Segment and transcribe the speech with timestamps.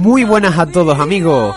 [0.00, 1.54] Muy buenas a todos amigos,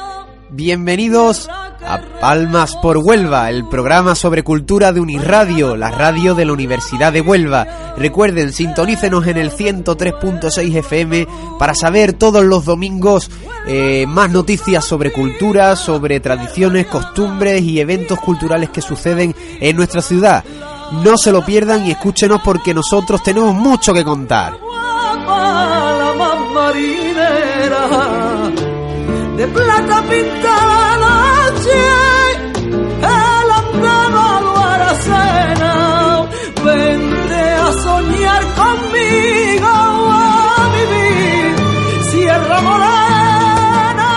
[0.49, 1.47] bienvenidos
[1.85, 7.13] a Palmas por Huelva, el programa sobre cultura de Unirradio, la radio de la Universidad
[7.13, 7.95] de Huelva.
[7.97, 13.29] Recuerden, sintonícenos en el 103.6 FM para saber todos los domingos
[13.67, 20.01] eh, más noticias sobre cultura, sobre tradiciones, costumbres y eventos culturales que suceden en nuestra
[20.01, 20.43] ciudad.
[21.03, 24.57] No se lo pierdan y escúchenos porque nosotros tenemos mucho que contar.
[29.39, 31.05] De plata pintada el
[36.65, 41.55] vente a soñar conmigo, a vivir,
[42.11, 44.11] Sierra Morena.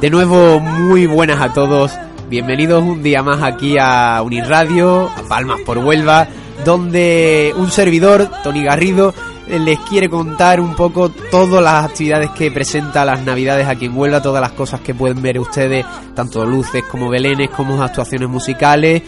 [0.00, 1.92] De nuevo, muy buenas a todos.
[2.30, 6.28] Bienvenidos un día más aquí a Unirradio, a Palmas por Huelva,
[6.64, 9.12] donde un servidor, Tony Garrido,
[9.58, 14.22] les quiere contar un poco todas las actividades que presenta las Navidades aquí en Huelva,
[14.22, 15.84] todas las cosas que pueden ver ustedes,
[16.14, 19.02] tanto luces como belenes, como actuaciones musicales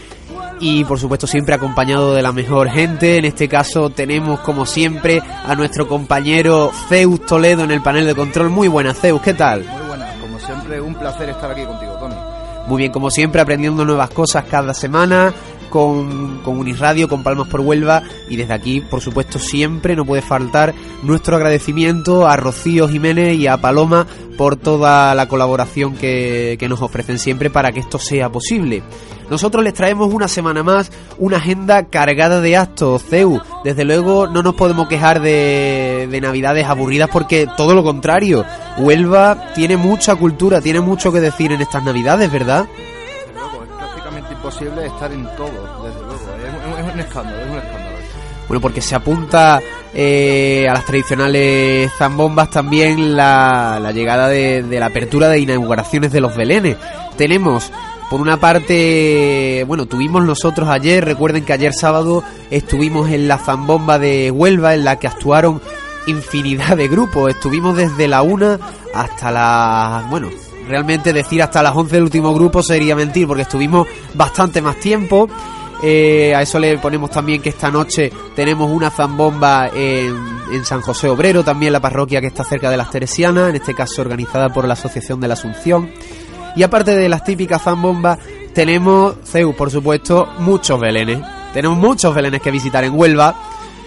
[0.59, 3.17] y por supuesto siempre acompañado de la mejor gente.
[3.17, 8.15] En este caso tenemos como siempre a nuestro compañero Zeus Toledo en el panel de
[8.15, 8.49] control.
[8.49, 9.65] Muy buenas Zeus, ¿qué tal?
[9.65, 12.15] Muy buenas, como siempre un placer estar aquí contigo, Tony.
[12.67, 15.33] Muy bien, como siempre aprendiendo nuevas cosas cada semana,
[15.73, 20.21] con, con Unirradio, con Palmas por Huelva y desde aquí, por supuesto, siempre no puede
[20.21, 24.05] faltar nuestro agradecimiento a Rocío Jiménez y a Paloma
[24.37, 28.83] por toda la colaboración que, que nos ofrecen siempre para que esto sea posible.
[29.31, 33.41] Nosotros les traemos una semana más una agenda cargada de actos, CEU.
[33.63, 38.45] Desde luego no nos podemos quejar de, de navidades aburridas porque todo lo contrario.
[38.77, 42.67] Huelva tiene mucha cultura, tiene mucho que decir en estas navidades, ¿verdad?
[44.53, 46.87] Posible estar en todo, desde luego.
[46.87, 47.97] Es, un escándalo, es un escándalo.
[48.47, 49.61] Bueno, porque se apunta
[49.93, 56.11] eh, a las tradicionales zambombas también la, la llegada de, de, la apertura de inauguraciones
[56.11, 56.77] de los belenes.
[57.17, 57.71] Tenemos,
[58.09, 63.97] por una parte, bueno, tuvimos nosotros ayer, recuerden que ayer sábado estuvimos en la zambomba
[63.97, 65.61] de Huelva, en la que actuaron
[66.05, 67.31] infinidad de grupos.
[67.31, 68.59] Estuvimos desde la una
[68.93, 70.29] hasta la, bueno,
[70.67, 75.27] realmente decir hasta las 11 del último grupo sería mentir porque estuvimos bastante más tiempo.
[75.85, 80.15] Eh, a eso le ponemos también que esta noche tenemos una zambomba en,
[80.51, 83.73] en, San José Obrero, también la parroquia que está cerca de las Teresianas, en este
[83.73, 85.91] caso organizada por la Asociación de la Asunción.
[86.55, 88.19] Y aparte de las típicas zambombas,
[88.53, 91.19] tenemos, CEU, por supuesto, muchos belenes.
[91.53, 93.35] Tenemos muchos belenes que visitar en Huelva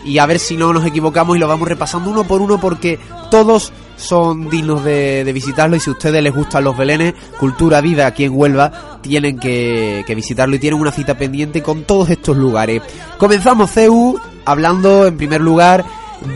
[0.04, 2.98] y a ver si no nos equivocamos y lo vamos repasando uno por uno porque
[3.31, 7.80] todos son dignos de, de, visitarlo y si a ustedes les gustan los belenes, Cultura
[7.80, 12.10] Vida aquí en Huelva, tienen que, que, visitarlo y tienen una cita pendiente con todos
[12.10, 12.82] estos lugares.
[13.18, 15.84] Comenzamos CEU hablando en primer lugar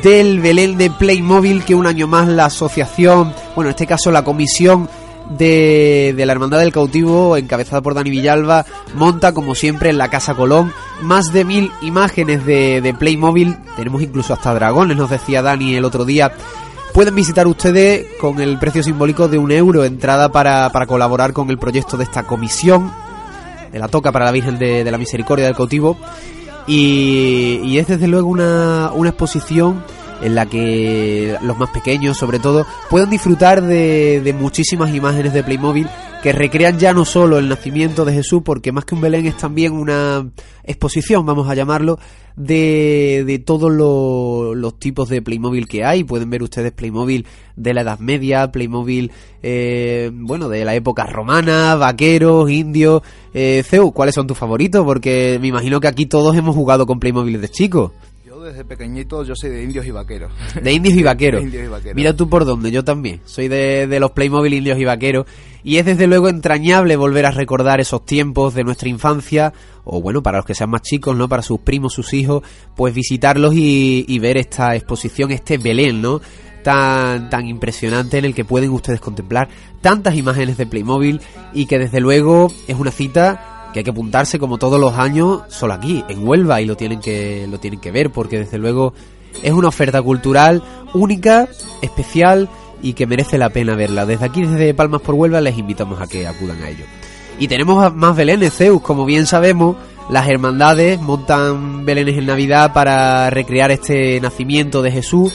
[0.02, 4.24] del Belén de Playmobil que un año más la asociación, bueno en este caso la
[4.24, 4.88] comisión
[5.30, 10.08] de, de, la Hermandad del Cautivo, encabezada por Dani Villalba, monta como siempre en la
[10.08, 10.72] Casa Colón.
[11.02, 15.84] Más de mil imágenes de, de Playmobil, tenemos incluso hasta dragones, nos decía Dani el
[15.84, 16.32] otro día,
[16.92, 21.50] pueden visitar ustedes con el precio simbólico de un euro entrada para, para colaborar con
[21.50, 22.92] el proyecto de esta comisión
[23.72, 25.96] de la toca para la Virgen de, la Misericordia del Cautivo.
[26.66, 29.82] Y, y, es desde luego una, una exposición
[30.22, 35.42] en la que los más pequeños sobre todo puedan disfrutar de, de muchísimas imágenes de
[35.42, 35.88] Playmobil
[36.22, 39.36] que recrean ya no solo el nacimiento de Jesús, porque más que un Belén es
[39.38, 40.30] también una
[40.64, 41.98] exposición, vamos a llamarlo,
[42.36, 46.04] de, de todos los, los tipos de Playmobil que hay.
[46.04, 47.26] Pueden ver ustedes Playmobil
[47.56, 49.10] de la Edad Media, Playmobil,
[49.42, 53.02] eh, bueno, de la época romana, vaqueros, indios.
[53.32, 54.84] Eh, Ceu, ¿cuáles son tus favoritos?
[54.84, 57.92] Porque me imagino que aquí todos hemos jugado con Playmobil de chicos.
[58.44, 60.32] Desde pequeñito yo soy de indios y vaqueros.
[60.60, 61.42] De indios y vaqueros.
[61.42, 61.94] De indios y vaqueros.
[61.94, 63.20] Mira tú por dónde, yo también.
[63.26, 65.26] Soy de, de los Playmobil indios y vaqueros.
[65.62, 69.52] Y es desde luego entrañable volver a recordar esos tiempos de nuestra infancia,
[69.84, 71.28] o bueno, para los que sean más chicos, ¿no?
[71.28, 72.42] Para sus primos, sus hijos,
[72.76, 76.20] pues visitarlos y, y ver esta exposición, este Belén, ¿no?
[76.62, 79.48] Tan, tan impresionante en el que pueden ustedes contemplar
[79.80, 81.20] tantas imágenes de Playmobil
[81.54, 85.42] y que desde luego es una cita que hay que apuntarse como todos los años
[85.48, 88.92] solo aquí, en Huelva, y lo tienen que, lo tienen que ver, porque desde luego
[89.42, 90.62] es una oferta cultural
[90.92, 91.48] única,
[91.82, 92.48] especial
[92.82, 94.06] y que merece la pena verla.
[94.06, 96.84] Desde aquí, desde Palmas por Huelva, les invitamos a que acudan a ello.
[97.38, 99.76] Y tenemos más belenes, Zeus, como bien sabemos,
[100.10, 105.32] las hermandades montan belenes en Navidad para recrear este nacimiento de Jesús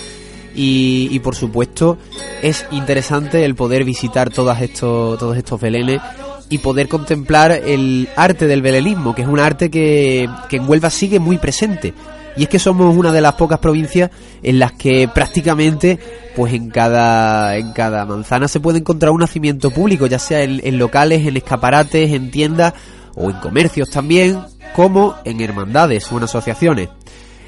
[0.53, 1.97] y, y, por supuesto
[2.41, 6.01] es interesante el poder visitar todas estos, todos estos belenes
[6.49, 10.89] y poder contemplar el arte del belenismo, que es un arte que, que en Huelva
[10.89, 11.93] sigue muy presente.
[12.37, 14.11] Y es que somos una de las pocas provincias
[14.43, 15.99] en las que prácticamente,
[16.35, 20.77] pues en cada, en cada manzana se puede encontrar un nacimiento público, ya sea en,
[20.77, 22.73] locales, en escaparates, en tiendas
[23.15, 24.39] o en comercios también,
[24.75, 26.89] como en hermandades o en asociaciones.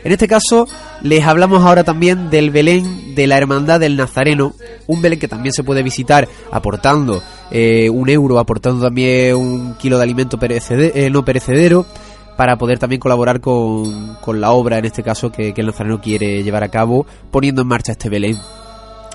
[0.04, 0.68] En este caso,
[1.02, 4.54] les hablamos ahora también del Belén de la Hermandad del Nazareno,
[4.86, 9.98] un Belén que también se puede visitar aportando eh, un euro, aportando también un kilo
[9.98, 11.86] de alimento eh, no perecedero,
[12.38, 16.00] para poder también colaborar con, con la obra, en este caso, que, que el Nazareno
[16.00, 18.38] quiere llevar a cabo, poniendo en marcha este Belén.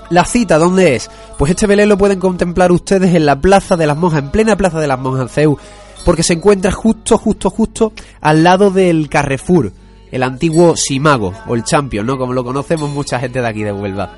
[0.09, 1.09] La cita, ¿dónde es?
[1.37, 4.57] Pues este Belén lo pueden contemplar ustedes en la Plaza de las Monjas, en plena
[4.57, 5.57] Plaza de las Monjas Ceu,
[6.05, 9.71] porque se encuentra justo, justo, justo al lado del Carrefour,
[10.11, 12.17] el antiguo Simago, o el Champion, ¿no?
[12.17, 14.17] Como lo conocemos mucha gente de aquí de Huelva.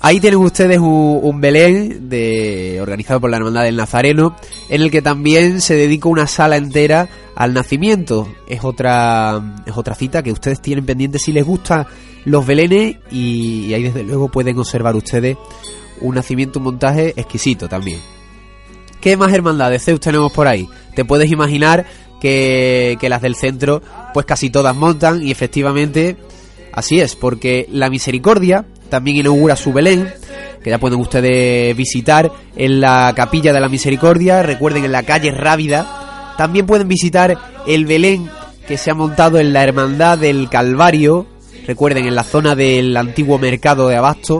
[0.00, 4.36] Ahí tienen ustedes un, Belén de, organizado por la Hermandad del Nazareno,
[4.68, 8.28] en el que también se dedica una sala entera al nacimiento.
[8.46, 11.86] Es otra, es otra cita que ustedes tienen pendiente si les gustan
[12.24, 15.36] los belenes y, y ahí desde luego pueden observar ustedes
[16.00, 17.98] un nacimiento, un montaje exquisito también.
[19.00, 20.68] ¿Qué más hermandades Zeus tenemos por ahí?
[20.94, 21.86] Te puedes imaginar
[22.20, 23.82] que, que las del centro,
[24.14, 26.16] pues casi todas montan y efectivamente
[26.72, 30.12] así es, porque la Misericordia también inaugura su Belén,
[30.62, 35.30] que ya pueden ustedes visitar en la Capilla de la Misericordia, recuerden en la calle
[35.30, 36.34] Rábida.
[36.36, 37.36] También pueden visitar
[37.66, 38.28] el Belén
[38.66, 41.26] que se ha montado en la Hermandad del Calvario,
[41.66, 44.38] recuerden en la zona del antiguo mercado de Abasto.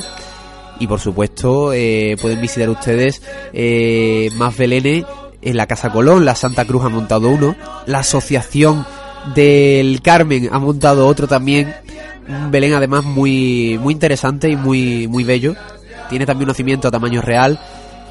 [0.81, 3.21] Y por supuesto, eh, pueden visitar ustedes
[3.53, 5.05] eh, más belenes
[5.43, 7.57] en la Casa Colón, la Santa Cruz ha montado uno,
[7.87, 8.87] la Asociación
[9.35, 11.75] del Carmen ha montado otro también,
[12.29, 15.55] un Belén además muy, muy interesante y muy, muy bello.
[16.09, 17.59] Tiene también un nacimiento a tamaño real.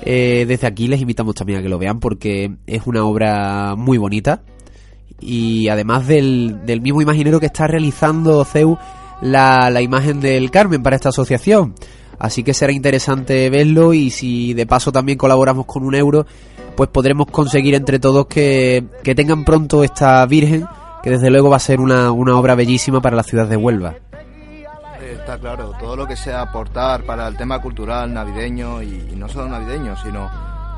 [0.04, 3.98] Eh, desde aquí les invitamos también a que lo vean porque es una obra muy
[3.98, 4.42] bonita.
[5.20, 8.78] Y además del, del mismo imaginero que está realizando CEU
[9.22, 11.74] la, la imagen del Carmen para esta asociación.
[12.20, 16.26] Así que será interesante verlo y si de paso también colaboramos con un euro,
[16.76, 20.66] pues podremos conseguir entre todos que, que tengan pronto esta Virgen,
[21.04, 23.96] que desde luego va a ser una, una obra bellísima para la ciudad de Huelva.
[25.40, 29.96] Claro, todo lo que sea aportar para el tema cultural navideño y, no solo navideño,
[30.04, 30.30] sino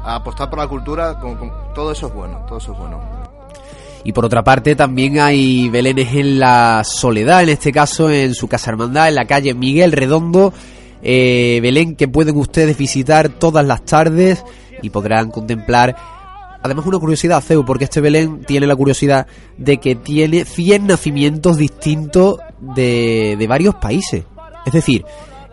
[0.04, 1.40] apostar por la cultura, con-
[1.74, 3.00] todo eso es bueno, todo eso es bueno.
[4.04, 8.48] Y por otra parte también hay belenes en la Soledad, en este caso en su
[8.48, 10.54] casa hermandad, en la calle Miguel Redondo,
[11.02, 14.44] eh, Belén que pueden ustedes visitar todas las tardes
[14.82, 15.96] y podrán contemplar.
[16.62, 19.26] Además una curiosidad, Ceu, porque este Belén tiene la curiosidad
[19.58, 24.26] de que tiene 100 nacimientos distintos de varios países.
[24.66, 25.06] Es decir,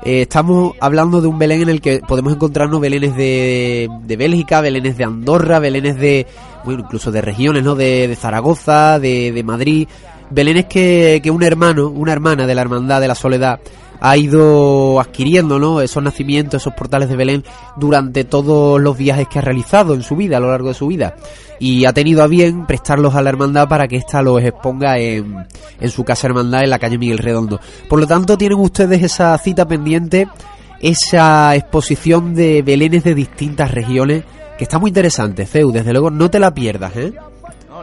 [0.05, 4.61] eh, estamos hablando de un Belén en el que podemos encontrarnos belenes de, de Bélgica,
[4.61, 6.27] belenes de Andorra, belenes de,
[6.65, 7.75] bueno, incluso de regiones, ¿no?
[7.75, 9.89] De, de Zaragoza, de, de Madrid,
[10.31, 13.61] belenes que, que un hermano, una hermana de la Hermandad de la Soledad
[14.01, 15.81] ha ido adquiriendo, ¿no?
[15.81, 17.45] Esos nacimientos, esos portales de Belén
[17.77, 20.87] durante todos los viajes que ha realizado en su vida, a lo largo de su
[20.87, 21.17] vida.
[21.59, 25.47] Y ha tenido a bien prestarlos a la hermandad para que ésta los exponga en,
[25.81, 27.61] en su casa hermandad en la calle Miguel Redondo.
[27.89, 30.29] Por lo tanto, tienen ustedes esa cita pendiente,
[30.81, 34.25] esa exposición de Belenes de distintas regiones,
[34.59, 37.13] que está muy interesante, Ceu, desde luego no te la pierdas, ¿eh?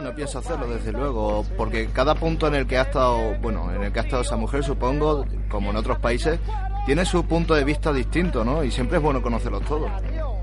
[0.04, 3.84] No, pienso hacerlo desde luego, porque cada punto en el que ha estado, bueno, en
[3.84, 6.38] el que ha estado esa mujer, supongo, como en otros países,
[6.84, 8.62] tiene su punto de vista distinto, ¿no?
[8.62, 9.90] Y siempre es bueno conocerlos todos.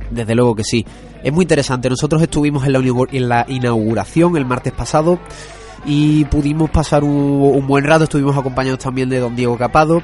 [0.09, 0.83] Desde luego que sí.
[1.23, 1.91] Es muy interesante.
[1.91, 2.79] Nosotros estuvimos en la,
[3.11, 5.19] en la inauguración el martes pasado
[5.85, 8.05] y pudimos pasar un, buen rato.
[8.05, 10.01] Estuvimos acompañados también de don Diego Capado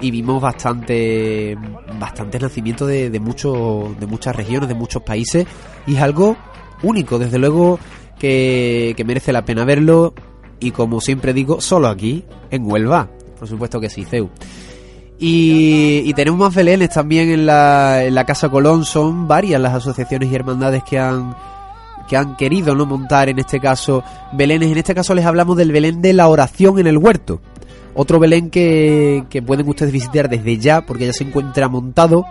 [0.00, 1.58] y vimos bastante
[1.98, 5.48] bastantes nacimientos de, de, de muchas regiones, de muchos países
[5.88, 6.36] y es algo
[6.84, 7.18] único.
[7.18, 7.80] Desde luego
[8.20, 10.14] que, merece la pena verlo
[10.60, 13.08] y como siempre digo, solo aquí, en Huelva.
[13.38, 14.30] por supuesto que sí, CEU.
[15.18, 18.84] Y, tenemos más Belenes también en la, en la Casa Colón.
[18.84, 21.34] Son varias las asociaciones y hermandades que han
[22.08, 24.72] que han querido no montar en este caso Belenes.
[24.72, 27.40] En este caso les hablamos del Belén de la oración en el huerto.
[27.94, 32.24] Otro Belén que, que pueden ustedes visitar desde ya porque ya se encuentra montado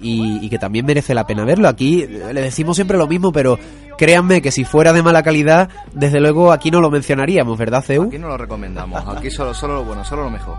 [0.00, 1.68] y, y, que también merece la pena verlo.
[1.68, 3.58] Aquí le decimos siempre lo mismo, pero
[3.96, 8.04] créanme que si fuera de mala calidad, desde luego aquí no lo mencionaríamos, ¿verdad, Ceu?
[8.04, 10.56] Aquí no lo recomendamos, aquí solo, solo lo bueno, solo lo mejor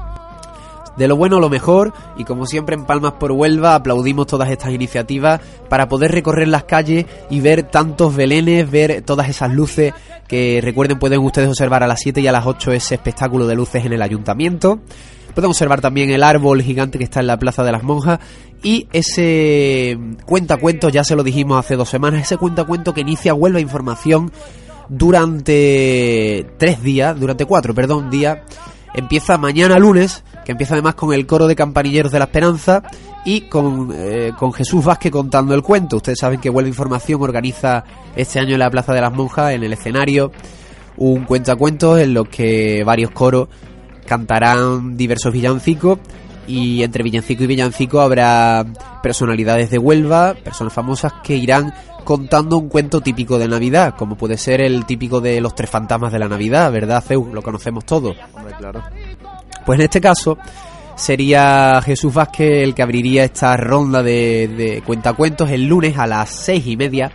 [1.00, 4.72] de lo bueno lo mejor y como siempre en Palmas por Huelva aplaudimos todas estas
[4.72, 9.93] iniciativas para poder recorrer las calles y ver tantos belenes, ver todas esas luces
[10.27, 13.55] que recuerden pueden ustedes observar a las 7 y a las 8 ese espectáculo de
[13.55, 14.79] luces en el ayuntamiento.
[15.34, 18.20] Pueden observar también el árbol gigante que está en la Plaza de las Monjas
[18.64, 23.60] y ese cuentacuento, ya se lo dijimos hace dos semanas, ese cuentacuento que inicia Huelva
[23.60, 24.32] Información
[24.90, 28.40] durante tres días, durante cuatro, perdón, días.
[28.94, 32.82] Empieza mañana lunes que empieza además con el coro de campanilleros de la esperanza
[33.24, 35.98] y con, eh, con Jesús Vázquez contando el cuento.
[35.98, 37.84] Ustedes saben que Huelva Información organiza
[38.16, 40.32] este año en la Plaza de las Monjas, en el escenario,
[40.98, 43.48] un cuentacuentos en los que varios coros
[44.10, 46.00] cantarán diversos villancicos
[46.48, 48.66] y entre villancico y villancico habrá
[49.04, 51.72] personalidades de Huelva, personas famosas que irán
[52.04, 56.12] contando un cuento típico de Navidad, como puede ser el típico de los tres fantasmas
[56.12, 57.32] de la Navidad, ¿verdad, Zeus?
[57.32, 58.18] Lo conocemos todos.
[58.34, 58.84] Hombre, claro.
[59.63, 60.39] Pues en este caso
[60.96, 66.66] sería Jesús Vázquez el que abriría esta ronda de, cuentacuentos el lunes a las seis
[66.66, 67.12] y media.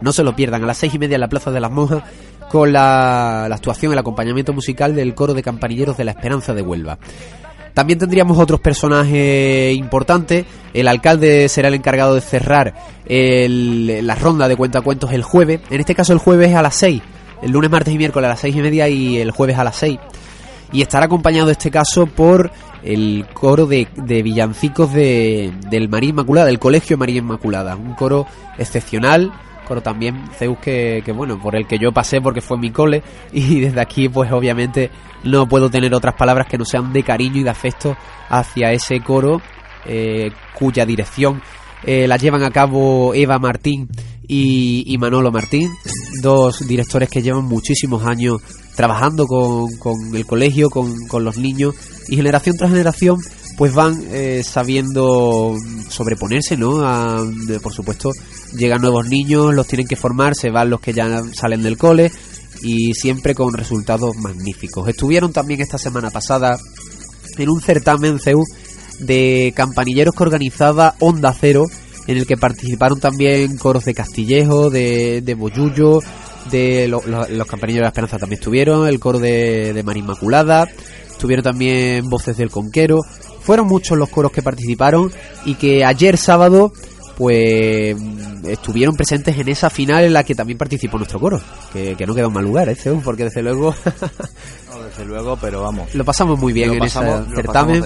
[0.00, 2.04] No se lo pierdan, a las seis y media en la Plaza de las Monjas
[2.50, 6.98] con la, actuación, el acompañamiento musical del coro de campanilleros de la Esperanza de Huelva.
[7.74, 10.46] También tendríamos otros personajes importantes.
[10.72, 12.74] El alcalde será el encargado de cerrar
[13.06, 15.60] la ronda de cuentacuentos el jueves.
[15.70, 17.02] En este caso el jueves a las seis.
[17.42, 19.76] El lunes, martes y miércoles a las seis y media y el jueves a las
[19.76, 19.98] seis
[20.72, 22.50] y estará acompañado este caso por
[22.82, 28.26] el coro de, villancicos de, del María Inmaculada, del Colegio María Inmaculada, un coro
[28.58, 29.32] excepcional,
[29.66, 33.60] coro también Zeus que, bueno, por el que yo pasé porque fue mi cole y
[33.60, 34.90] desde aquí pues obviamente
[35.24, 37.96] no puedo tener otras palabras que no sean de cariño y de afecto
[38.28, 39.40] hacia ese coro
[39.84, 41.42] eh, cuya dirección
[41.84, 43.88] eh, la llevan a cabo Eva Martín
[44.28, 45.70] y, Manolo Martín,
[46.20, 48.40] dos directores que llevan muchísimos años
[48.74, 49.68] trabajando con,
[50.14, 51.74] el colegio, con, los niños
[52.08, 53.20] y generación tras generación
[53.56, 55.54] pues van eh, sabiendo
[55.88, 56.80] sobreponerse, ¿no?
[57.62, 58.10] por supuesto,
[58.56, 62.10] llegan nuevos niños, los tienen que formar, se van los que ya salen del cole
[62.62, 64.88] y siempre con resultados magníficos.
[64.88, 66.58] Estuvieron también esta semana pasada
[67.36, 68.42] en un certamen CEU
[69.00, 71.66] de campanilleros que organizaba Onda Cero
[72.06, 76.00] en el que participaron también coros de Castillejo, de, de Boyullo,
[76.50, 80.68] de los Campanillos de la Esperanza también estuvieron, el coro de, de María Inmaculada,
[81.10, 83.00] estuvieron también Voces del Conquero,
[83.46, 85.12] fueron muchos los coros que participaron
[85.44, 86.72] y que ayer sábado
[87.16, 87.96] pues
[88.44, 91.40] estuvieron presentes en esa final en la que también participó nuestro coro,
[91.72, 93.72] que, no quedó en mal lugar, ¿eh, Porque desde luego...
[94.70, 95.94] no, desde luego, pero vamos.
[95.94, 97.00] Lo pasamos muy bien en ese
[97.34, 97.84] certamen,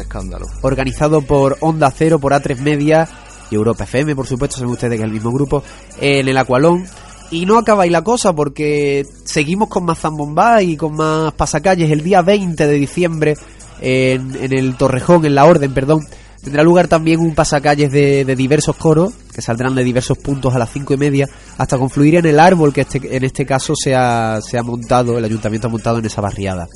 [0.62, 3.07] organizado por Onda Cero, por A3 Media
[3.50, 5.62] y Europa FM, por supuesto, saben ustedes que es el mismo grupo,
[6.00, 6.87] en el Aqualón.
[7.31, 11.88] Y no acaba ahí la cosa porque seguimos con más zambomba y con más pasacalles.
[11.88, 13.37] El día 20 de diciembre
[13.81, 16.01] en, el Torrejón, en la Orden, perdón,
[16.43, 20.71] tendrá lugar también un pasacalles de, diversos coros que saldrán de diversos puntos a las
[20.73, 24.41] cinco y media hasta confluir en el árbol que este, en este caso se ha,
[24.41, 26.69] se ha montado, el ayuntamiento ha montado en esa barriada.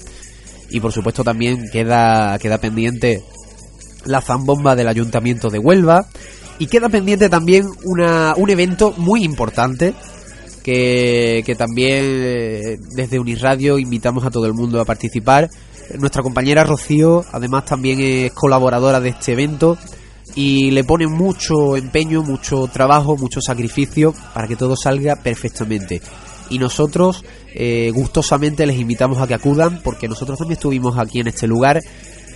[0.70, 3.22] Y por supuesto también queda, queda pendiente
[4.04, 6.06] la zambomba del ayuntamiento de Huelva
[6.58, 9.94] y queda pendiente también una, un evento muy importante
[10.62, 15.50] que, que también eh, desde Uniradio invitamos a todo el mundo a participar.
[15.98, 19.78] Nuestra compañera Rocío además también es colaboradora de este evento
[20.34, 26.02] y le pone mucho empeño, mucho trabajo, mucho sacrificio para que todo salga perfectamente.
[26.50, 27.24] Y nosotros
[27.54, 31.80] eh, gustosamente les invitamos a que acudan porque nosotros también estuvimos aquí en este lugar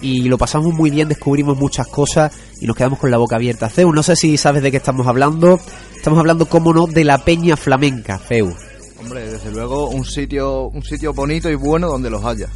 [0.01, 3.69] y lo pasamos muy bien, descubrimos muchas cosas y nos quedamos con la boca abierta.
[3.69, 5.59] Zeus, no sé si sabes de qué estamos hablando.
[5.97, 8.55] Estamos hablando, cómo no, de la Peña Flamenca, Zeus.
[9.01, 12.49] Hombre, desde luego un sitio, un sitio bonito y bueno donde los haya.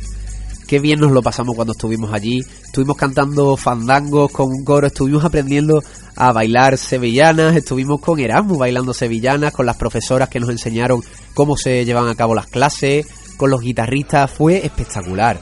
[0.73, 2.41] Qué bien nos lo pasamos cuando estuvimos allí.
[2.65, 5.83] Estuvimos cantando fandangos con un coro, estuvimos aprendiendo
[6.17, 11.03] a bailar sevillanas, estuvimos con Erasmus bailando sevillanas, con las profesoras que nos enseñaron
[11.35, 15.39] cómo se llevan a cabo las clases, con los guitarristas, fue espectacular.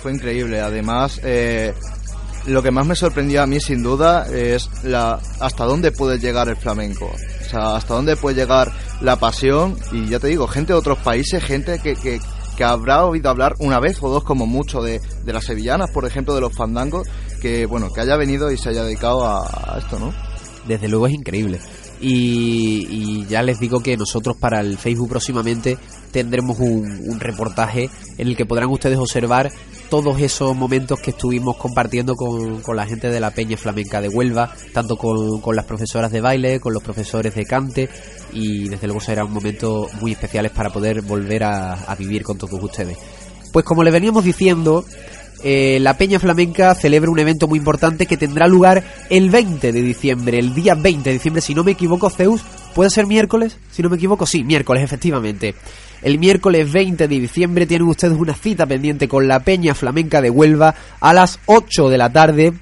[0.00, 0.60] Fue, increíble.
[0.60, 1.74] Además, eh,
[2.46, 6.48] lo que más me sorprendió a mí, sin duda, es la hasta dónde puede llegar
[6.48, 7.06] el flamenco.
[7.40, 9.76] O sea, hasta dónde puede llegar la pasión.
[9.90, 12.20] Y ya te digo, gente de otros países, gente que,
[12.58, 16.04] que habrá oído hablar una vez o dos como mucho de, de las sevillanas, por
[16.04, 17.06] ejemplo, de los fandangos,
[17.40, 20.12] que bueno, que haya venido y se haya dedicado a, esto, ¿no?
[20.66, 21.60] Desde luego es increíble.
[22.00, 25.78] Y, y ya les digo que nosotros para el Facebook próximamente
[26.10, 29.52] tendremos un, un reportaje en el que podrán ustedes observar
[29.88, 34.08] todos esos momentos que estuvimos compartiendo con, con la gente de la Peña Flamenca de
[34.08, 37.88] Huelva, tanto con, con las profesoras de baile, con los profesores de cante,
[38.32, 42.62] y desde luego serán momentos muy especiales para poder volver a, a vivir con todos
[42.62, 42.98] ustedes.
[43.52, 44.84] Pues como le veníamos diciendo,
[45.44, 49.82] eh, la Peña Flamenca celebra un evento muy importante que tendrá lugar el 20 de
[49.82, 52.42] diciembre, el día 20 de diciembre, si no me equivoco, Zeus,
[52.74, 53.56] ¿puede ser miércoles?
[53.70, 55.54] Si no me equivoco, sí, miércoles, efectivamente.
[56.02, 60.30] El miércoles 20 de diciembre tienen ustedes una cita pendiente con la Peña Flamenca de
[60.30, 62.52] Huelva a las 8 de la tarde,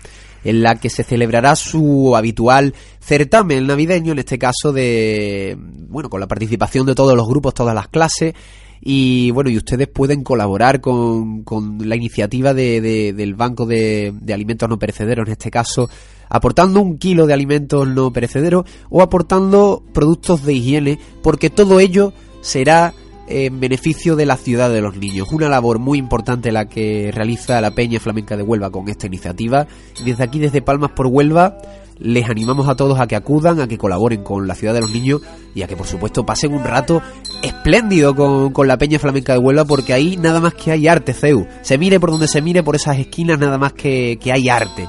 [0.49, 6.21] en la que se celebrará su habitual certamen navideño, en este caso de, bueno, con
[6.21, 8.35] la participación de todos los grupos, todas las clases,
[8.81, 14.13] y bueno, y ustedes pueden colaborar con, con la iniciativa de, de- del Banco de,
[14.21, 15.89] de Alimentos No Perecederos, en este caso,
[16.29, 22.13] aportando un kilo de alimentos no perecederos o aportando productos de higiene, porque todo ello
[22.43, 22.93] será
[23.29, 25.33] en beneficio de la ciudad de los niños.
[25.33, 29.67] Una labor muy importante la que realiza la Peña Flamenca de Huelva con esta iniciativa.
[30.05, 31.59] Desde aquí, desde Palmas por Huelva,
[31.99, 34.93] les animamos a todos a que acudan, a que colaboren con la ciudad de los
[34.93, 35.23] niños
[35.55, 37.03] y a que por supuesto pasen un rato
[37.43, 41.15] espléndido con, con la Peña Flamenca de Huelva porque ahí nada más que hay arte,
[41.15, 41.47] Ceu.
[41.63, 44.89] Se mire por donde se mire, por esas esquinas nada más que, que hay arte.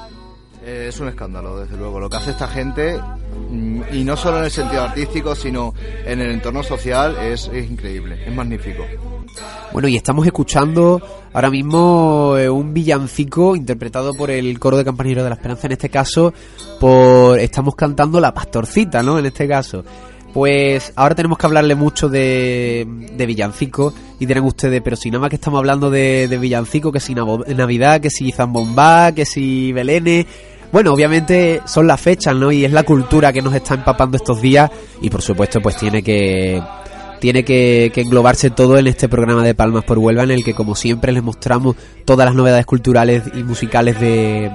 [0.67, 2.99] Es un escándalo, desde luego, lo que hace esta gente,
[3.49, 5.73] mm, y no solo en el sentido artístico, sino
[6.05, 8.83] en el entorno social, es, es increíble, es magnífico.
[9.71, 15.23] Bueno, y estamos escuchando ahora mismo eh, un villancico interpretado por el coro de Campaneros
[15.23, 16.33] de la Esperanza, en este caso,
[16.81, 19.17] por estamos cantando La Pastorcita, ¿no?
[19.19, 19.85] En este caso.
[20.33, 25.21] Pues ahora tenemos que hablarle mucho de, de villancico y dirán ustedes, pero si nada
[25.21, 29.71] más que estamos hablando de, de villancico, que si Navidad, que si Zambombá, que si
[29.71, 30.25] Belénes...
[30.71, 32.51] Bueno, obviamente son las fechas, ¿no?
[32.51, 34.69] Y es la cultura que nos está empapando estos días
[35.01, 36.61] y por supuesto pues tiene que
[37.19, 40.75] tiene que, englobarse todo en este programa de Palmas por Huelva en el que como
[40.75, 44.51] siempre les mostramos todas las novedades culturales y musicales de,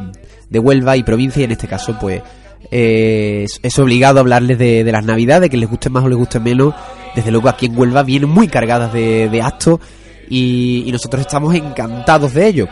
[0.49, 2.23] de Huelva y provincia y en este caso pues
[2.71, 6.75] eh, es, obligado hablarles de, las navidades, que les guste más o les guste menos.
[7.15, 9.81] Desde luego aquí en Huelva vienen muy cargadas de, de actos
[10.29, 12.69] y, y nosotros estamos encantados de ello.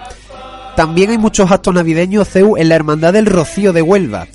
[0.80, 4.26] También hay muchos actos navideños, CEU, en la Hermandad del Rocío de Huelva.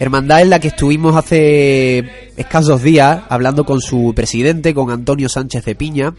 [0.00, 5.62] Hermandad en la que estuvimos hace escasos días hablando con su presidente, con Antonio Sánchez
[5.66, 6.14] de Piña,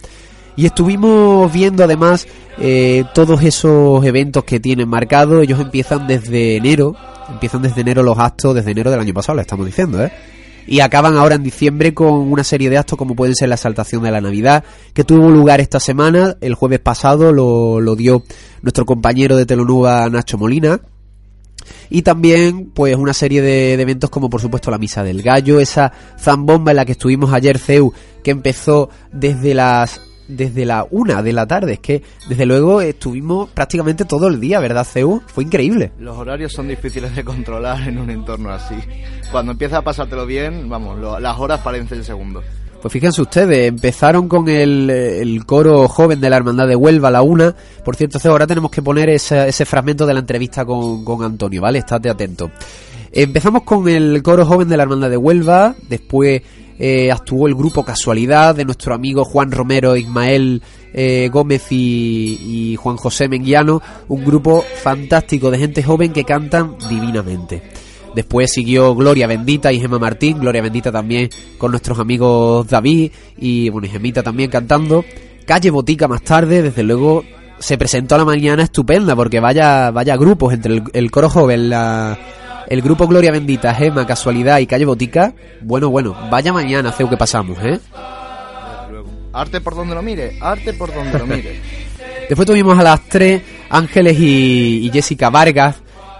[0.55, 2.27] y estuvimos viendo además
[2.59, 5.41] eh, todos esos eventos que tienen marcados.
[5.41, 6.95] Ellos empiezan desde enero,
[7.27, 10.11] empiezan desde enero los actos, desde enero del año pasado, le estamos diciendo, ¿eh?
[10.67, 14.03] Y acaban ahora en diciembre con una serie de actos como pueden ser la exaltación
[14.03, 18.23] de la Navidad, que tuvo lugar esta semana, el jueves pasado lo, lo dio
[18.61, 20.81] nuestro compañero de Telonuba Nacho Molina,
[21.89, 25.59] y también pues una serie de, de eventos como por supuesto la misa del gallo
[25.59, 27.91] esa zambomba en la que estuvimos ayer Ceu
[28.23, 33.49] que empezó desde las desde la una de la tarde es que desde luego estuvimos
[33.51, 37.97] prácticamente todo el día verdad Ceu fue increíble Los horarios son difíciles de controlar en
[37.99, 38.75] un entorno así.
[39.31, 42.43] Cuando empiezas a pasártelo bien, vamos, lo- las horas parecen segundos.
[42.81, 47.11] Pues fíjense ustedes, empezaron con el, el coro joven de la Hermandad de Huelva a
[47.11, 47.55] la una.
[47.83, 51.61] Por cierto, ahora tenemos que poner ese, ese fragmento de la entrevista con, con Antonio,
[51.61, 51.79] ¿vale?
[51.79, 52.51] Estate atento.
[53.11, 56.41] Empezamos con el coro joven de la Hermandad de Huelva, después
[56.77, 60.61] eh, actuó el grupo Casualidad de nuestro amigo Juan Romero, Ismael
[60.93, 67.61] eh, Gómez y, Juan José Menguiano, un grupo fantástico de gente joven que cantan divinamente.
[68.13, 73.69] Después siguió Gloria Bendita y Gemma Martín, Gloria Bendita también con nuestros amigos David y
[73.69, 75.03] bueno, y Gemita también cantando.
[75.45, 77.23] Calle Botica más tarde, desde luego
[77.59, 81.69] se presentó a la mañana estupenda porque vaya vaya grupos entre el, el coro joven,
[81.69, 82.17] la,
[82.67, 85.33] el grupo Gloria Bendita, Gema, Casualidad y Calle Botica.
[85.61, 87.79] Bueno, bueno, vaya mañana, Ceu, que pasamos, ¿eh?
[89.33, 91.59] Arte por donde lo mire, arte por donde lo mire.
[92.29, 95.75] Después tuvimos a las 3 Ángeles y, y Jessica Vargas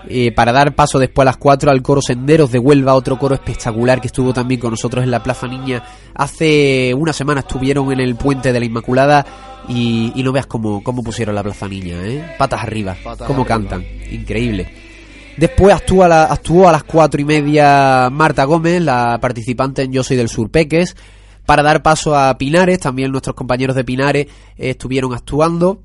[0.07, 3.33] eh, para dar paso después a las 4 al coro Senderos de Huelva, otro coro
[3.33, 5.83] espectacular que estuvo también con nosotros en la Plaza Niña.
[6.13, 9.25] Hace una semana estuvieron en el Puente de la Inmaculada
[9.67, 12.35] y, y no veas cómo, cómo pusieron la Plaza Niña, ¿eh?
[12.37, 13.57] Patas arriba, Patas cómo arriba.
[13.57, 14.84] cantan, increíble.
[15.37, 19.91] Después actuó a, la- actuó a las cuatro y media Marta Gómez, la participante en
[19.91, 20.95] Yo Soy del Sur Peques,
[21.45, 25.81] para dar paso a Pinares, también nuestros compañeros de Pinares eh, estuvieron actuando.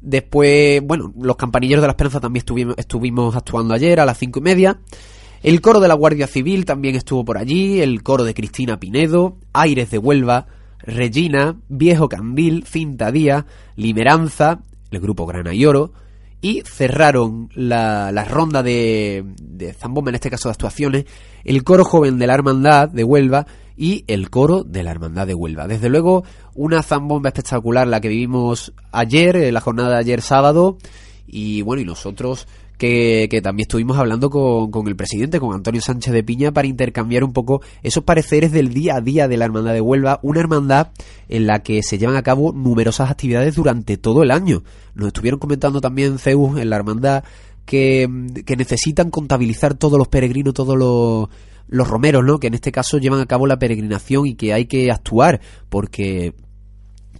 [0.00, 4.40] Después, bueno, los campanilleros de la Esperanza también estuvimos, estuvimos actuando ayer a las cinco
[4.40, 4.78] y media.
[5.42, 9.36] El coro de la Guardia Civil también estuvo por allí, el coro de Cristina Pinedo,
[9.52, 10.46] Aires de Huelva,
[10.80, 15.92] Regina, Viejo Candil, Cinta Día, Limeranza, el grupo Grana y Oro,
[16.40, 21.04] y cerraron la, la ronda de, de Zambomba, en este caso de actuaciones,
[21.44, 23.46] el coro joven de la Hermandad de Huelva
[23.76, 25.66] y el coro de la Hermandad de Huelva.
[25.66, 26.24] Desde luego,
[26.54, 30.78] una zambomba espectacular la que vivimos ayer, en la jornada de ayer sábado,
[31.26, 32.48] y bueno, y nosotros
[32.78, 37.24] que, también estuvimos hablando con, con, el presidente, con Antonio Sánchez de Piña, para intercambiar
[37.24, 40.92] un poco esos pareceres del día a día de la Hermandad de Huelva, una hermandad
[41.28, 44.62] en la que se llevan a cabo numerosas actividades durante todo el año.
[44.94, 47.24] Nos estuvieron comentando también Zeus en la hermandad
[47.66, 48.08] que,
[48.46, 51.28] que necesitan contabilizar todos los peregrinos, todos los,
[51.66, 52.38] los romeros, ¿no?
[52.38, 56.32] Que en este caso llevan a cabo la peregrinación y que hay que actuar porque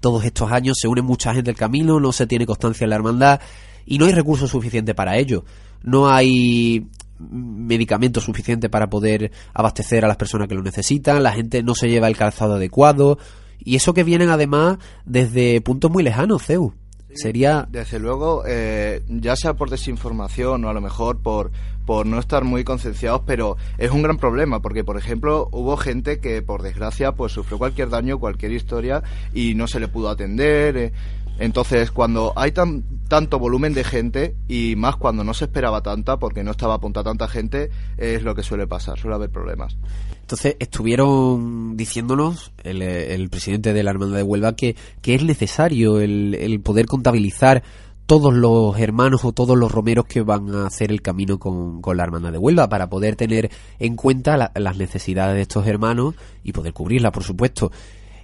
[0.01, 2.97] todos estos años se une mucha gente al camino, no se tiene constancia en la
[2.97, 3.41] hermandad
[3.89, 5.45] y no hay recursos suficientes para ello.
[5.83, 6.87] No hay
[7.19, 11.89] medicamentos suficientes para poder abastecer a las personas que lo necesitan, la gente no se
[11.89, 13.19] lleva el calzado adecuado
[13.59, 16.75] y eso que vienen además desde puntos muy lejanos, Zeus.
[17.15, 17.67] Sería...
[17.71, 21.51] Desde luego, eh, ya sea por desinformación o a lo mejor por,
[21.87, 26.21] por no estar muy concienciados, pero es un gran problema porque, por ejemplo, hubo gente
[26.21, 30.77] que, por desgracia, pues sufrió cualquier daño, cualquier historia y no se le pudo atender.
[30.77, 30.93] Eh.
[31.39, 36.19] Entonces, cuando hay tan, tanto volumen de gente y más cuando no se esperaba tanta,
[36.19, 39.77] porque no estaba apuntada tanta gente, es lo que suele pasar, suele haber problemas.
[40.21, 46.35] Entonces estuvieron diciéndonos el, presidente de la Hermandad de Huelva que, que es necesario el,
[46.35, 47.63] el, poder contabilizar
[48.05, 51.97] todos los hermanos o todos los romeros que van a hacer el camino con, con
[51.97, 56.15] la Hermandad de Huelva para poder tener en cuenta la, las necesidades de estos hermanos
[56.43, 57.71] y poder cubrirlas, por supuesto.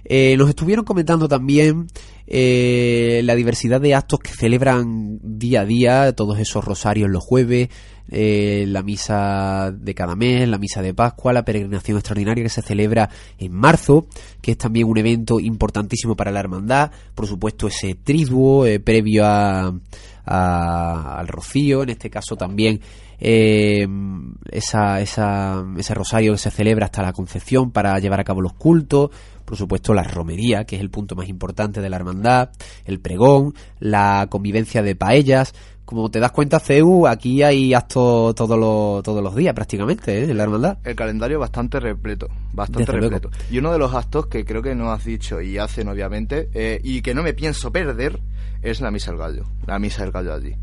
[0.05, 1.87] Eh, nos estuvieron comentando también
[2.27, 7.69] eh, la diversidad de actos que celebran día a día, todos esos rosarios los jueves,
[8.09, 12.61] eh, la misa de cada mes, la misa de Pascua, la peregrinación extraordinaria que se
[12.61, 14.07] celebra en marzo,
[14.41, 19.25] que es también un evento importantísimo para la hermandad, por supuesto ese triduo eh, previo
[19.25, 19.73] a,
[20.23, 22.79] a, al rocío, en este caso también
[23.19, 23.87] eh,
[24.51, 28.53] esa, esa, ese rosario que se celebra hasta la concepción para llevar a cabo los
[28.53, 29.09] cultos,
[29.45, 32.49] por supuesto la romería, que es el punto más importante de la hermandad,
[32.83, 35.53] el pregón, la convivencia de paellas.
[35.85, 40.23] Como te das cuenta, CEU, aquí hay actos todos los, todos los días prácticamente ¿eh?
[40.23, 40.79] en la hermandad.
[40.83, 43.29] El calendario bastante repleto, bastante Desde repleto.
[43.29, 43.45] Luego.
[43.51, 46.81] Y uno de los actos que creo que no has dicho y hacen obviamente, eh,
[46.83, 48.19] y que no me pienso perder,
[48.63, 50.55] es la misa del gallo, la misa del gallo allí.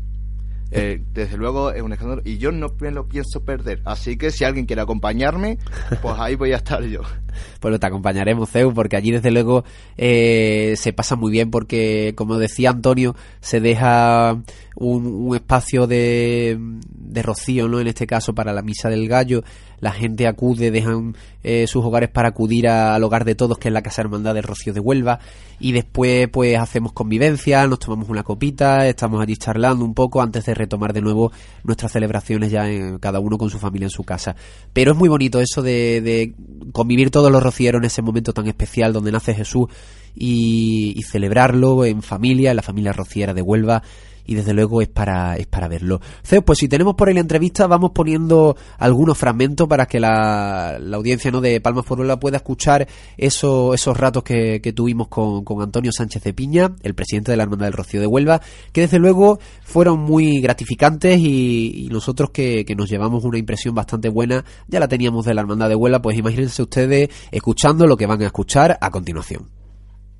[0.75, 3.81] Eh, desde luego es un escándalo y yo no lo pienso perder.
[3.85, 5.59] Así que si alguien quiere acompañarme,
[6.01, 7.01] pues ahí voy a estar yo.
[7.59, 9.63] Pues te acompañaremos, Zeus, porque allí desde luego
[9.97, 14.37] eh, se pasa muy bien porque, como decía Antonio, se deja
[14.75, 17.79] un, un espacio de, de, rocío, ¿no?
[17.79, 19.43] En este caso para la misa del gallo,
[19.83, 23.73] la gente acude, dejan eh, sus hogares para acudir al hogar de todos, que es
[23.73, 25.19] la Casa Hermandad del Rocío de Huelva,
[25.59, 30.45] y después pues hacemos convivencia, nos tomamos una copita, estamos allí charlando un poco antes
[30.45, 31.33] de retomar de nuevo
[31.65, 34.37] nuestras celebraciones ya en, cada uno con su familia en su casa.
[34.71, 36.33] Pero es muy bonito eso de, de
[36.71, 39.67] convivir todos los rocieros en ese momento tan especial donde nace Jesús
[40.15, 43.83] y, y celebrarlo en familia, en la familia rociera de Huelva
[44.25, 45.99] y desde luego es para, es para verlo.
[46.23, 50.77] Zeus, pues si tenemos por ahí la entrevista, vamos poniendo algunos fragmentos para que la,
[50.79, 51.41] la audiencia ¿no?
[51.41, 56.23] de Palmas Huelva pueda escuchar eso, esos ratos que, que tuvimos con, con, Antonio Sánchez
[56.23, 59.99] de Piña, el presidente de la Hermandad del Rocío de Huelva, que desde luego fueron
[59.99, 64.87] muy gratificantes y, y nosotros que, que, nos llevamos una impresión bastante buena, ya la
[64.87, 68.77] teníamos de la Hermandad de Huelva, pues imagínense ustedes escuchando lo que van a escuchar
[68.79, 69.49] a continuación.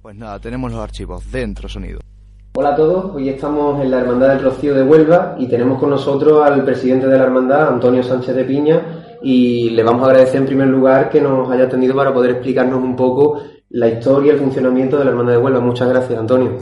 [0.02, 2.00] Pues nada, tenemos los archivos dentro sonido.
[2.56, 5.90] Hola a todos, hoy estamos en la Hermandad del Rocío de Huelva y tenemos con
[5.90, 8.80] nosotros al presidente de la Hermandad, Antonio Sánchez de Piña,
[9.24, 12.78] y le vamos a agradecer en primer lugar que nos haya atendido para poder explicarnos
[12.78, 15.62] un poco la historia y el funcionamiento de la Hermandad de Huelva.
[15.62, 16.60] Muchas gracias, Antonio.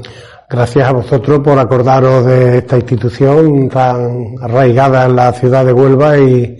[0.50, 6.18] Gracias a vosotros por acordaros de esta institución tan arraigada en la ciudad de Huelva
[6.18, 6.58] y,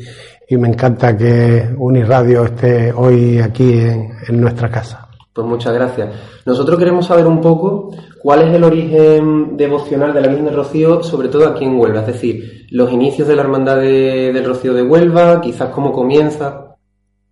[0.58, 5.11] me encanta que Uniradio esté hoy aquí en nuestra casa.
[5.34, 6.10] Pues muchas gracias.
[6.46, 11.02] Nosotros queremos saber un poco cuál es el origen devocional de la Virgen del Rocío,
[11.04, 14.74] sobre todo aquí en Huelva, es decir, los inicios de la Hermandad de, del Rocío
[14.74, 16.76] de Huelva, quizás cómo comienza.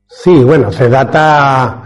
[0.08, 1.84] Sí, bueno, se data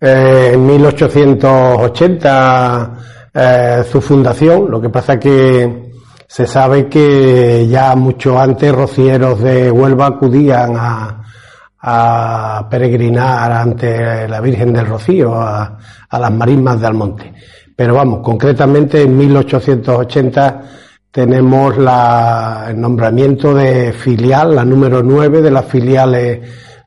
[0.00, 2.98] eh, en 1880
[3.34, 5.90] eh, su fundación, lo que pasa que
[6.28, 11.24] se sabe que ya mucho antes rocieros de Huelva acudían a,
[11.88, 17.32] a peregrinar ante la Virgen del Rocío, a, a, las marismas de Almonte.
[17.76, 20.62] Pero vamos, concretamente en 1880
[21.12, 26.40] tenemos la, el nombramiento de filial, la número 9 de las filiales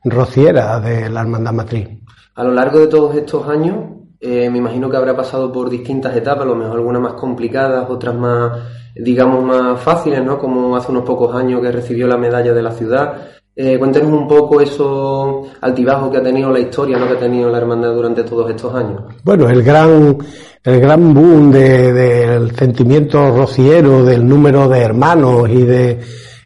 [0.04, 1.88] rocieras de la Hermandad Matriz.
[2.34, 3.76] A lo largo de todos estos años,
[4.20, 7.88] eh, me imagino que habrá pasado por distintas etapas, a lo mejor algunas más complicadas,
[7.88, 8.52] otras más,
[8.94, 10.38] digamos, más fáciles, ¿no?
[10.38, 13.39] Como hace unos pocos años que recibió la medalla de la ciudad.
[13.56, 17.08] Eh, cuéntenos un poco eso altibajos que ha tenido la historia, ¿no?
[17.08, 19.02] Que ha tenido la hermandad durante todos estos años.
[19.24, 20.16] Bueno, el gran,
[20.62, 26.00] el gran boom del sentimiento rociero, del número de hermanos y de,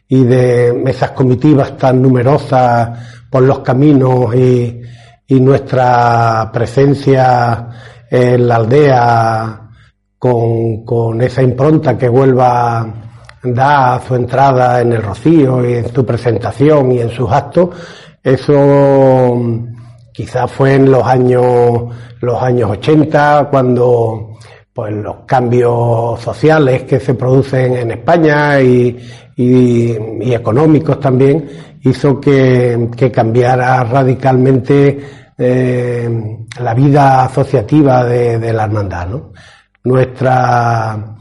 [0.07, 4.81] y de esas comitivas tan numerosas por los caminos y,
[5.27, 7.69] y nuestra presencia
[8.09, 9.61] en la aldea
[10.17, 13.05] con, con esa impronta que vuelva
[13.53, 17.69] da su entrada en el Rocío y en su presentación y en sus actos,
[18.23, 19.39] eso
[20.11, 21.83] quizás fue en los años
[22.21, 24.37] los años 80 cuando
[24.73, 28.97] pues los cambios sociales que se producen en España y,
[29.37, 31.47] y, económicos también
[31.81, 34.99] hizo que, que cambiara radicalmente
[35.37, 39.07] eh, la vida asociativa de, de la hermandad.
[39.07, 39.31] ¿no?
[39.85, 41.14] Nuestra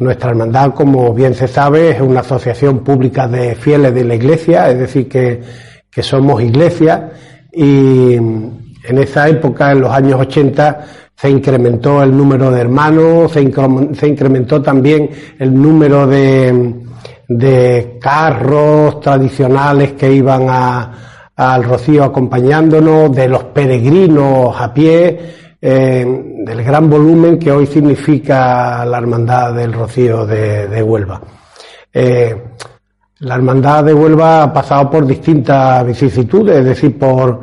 [0.00, 4.70] nuestra hermandad, como bien se sabe, es una asociación pública de fieles de la Iglesia,
[4.70, 5.42] es decir, que,
[6.02, 7.10] somos iglesia.
[7.52, 10.80] Y en esa época, en los años 80,
[11.14, 16.74] se incrementó el número de hermanos, se, incrementó también el número de,
[17.28, 20.46] de carros tradicionales que iban
[21.36, 25.20] al Rocío acompañándonos, de los peregrinos a pie,
[25.60, 31.20] eh, del gran volumen que hoy significa la Hermandad del Rocío de, Huelva.
[31.92, 32.34] Eh,
[33.20, 37.40] la Hermandad de Huelva ha pasado por distintas vicisitudes, es decir, por,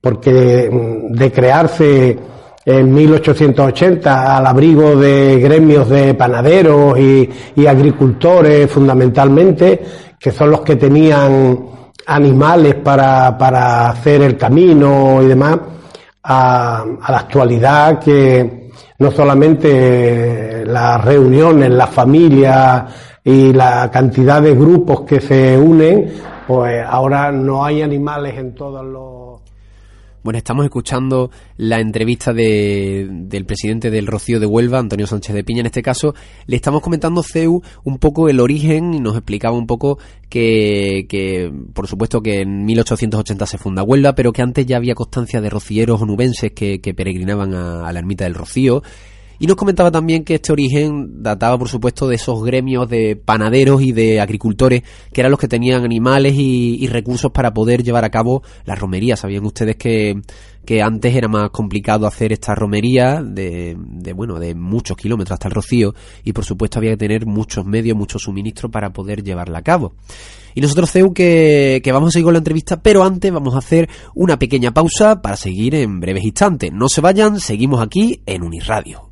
[0.00, 2.18] porque mm, de crearse
[2.64, 9.80] en 1880 al abrigo de gremios de panaderos y, y, agricultores fundamentalmente,
[10.18, 11.60] que son los que tenían
[12.06, 15.58] animales para, para hacer el camino y demás,
[16.30, 22.86] a, la actualidad que no solamente las reuniones, la familia
[23.24, 26.12] y la cantidad de grupos que se unen,
[26.46, 29.27] pues ahora no hay animales en todos los
[30.28, 35.42] bueno, estamos escuchando la entrevista de, del presidente del Rocío de Huelva, Antonio Sánchez de
[35.42, 36.14] Piña en este caso.
[36.44, 41.86] Le estamos comentando, CEU, un poco el origen y nos explicaba un poco que, por
[41.86, 46.02] supuesto, que en 1880 se funda Huelva, pero que antes ya había constancia de rocieros
[46.02, 48.82] onubenses que, que peregrinaban a la ermita del Rocío
[49.38, 53.82] y nos comentaba también que este origen databa, por supuesto, de esos gremios de panaderos
[53.82, 58.10] y de agricultores, que eran los que tenían animales y, recursos para poder llevar a
[58.10, 59.16] cabo la romería.
[59.16, 60.20] Sabían ustedes que,
[60.64, 65.48] que antes era más complicado hacer esta romería de, de, bueno, de muchos kilómetros hasta
[65.48, 69.58] el Rocío, y por supuesto había que tener muchos medios, muchos suministros para poder llevarla
[69.58, 69.94] a cabo.
[70.54, 73.58] Y nosotros, CEU, que, que, vamos a seguir con la entrevista, pero antes vamos a
[73.58, 76.72] hacer una pequeña pausa para seguir en breves instantes.
[76.72, 79.07] No se vayan, seguimos aquí en Unirradio.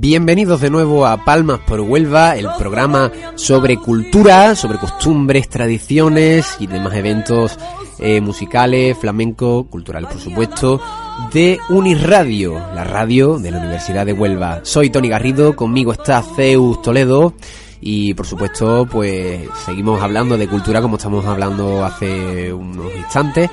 [0.00, 6.66] Bienvenidos de nuevo a Palmas por Huelva, el programa sobre cultura, sobre costumbres, tradiciones y
[6.66, 7.58] demás eventos
[7.98, 10.80] eh, musicales, flamenco, culturales por supuesto,
[11.32, 14.60] de Unirradio, la radio de la Universidad de Huelva.
[14.62, 17.34] Soy Tony Garrido, conmigo está Zeus Toledo
[17.80, 23.50] y por supuesto pues seguimos hablando de cultura como estamos hablando hace unos instantes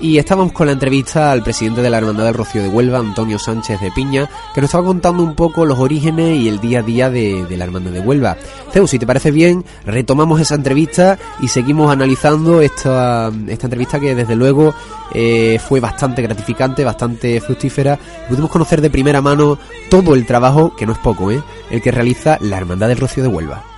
[0.00, 3.38] y estábamos con la entrevista al presidente de la Hermandad del Rocío de Huelva, Antonio
[3.38, 6.82] Sánchez de Piña, que nos estaba contando un poco los orígenes y el día a
[6.82, 8.36] día de, la Hermandad de Huelva.
[8.72, 14.14] Zeus, si te parece bien, retomamos esa entrevista y seguimos analizando esta, esta entrevista que
[14.14, 14.74] desde luego
[15.14, 17.98] eh, fue bastante gratificante, bastante fructífera.
[18.28, 21.42] Pudimos conocer de primera mano todo el trabajo, que no es poco, ¿eh?
[21.70, 23.75] el que realiza la Hermandad del Rocío de Huelva.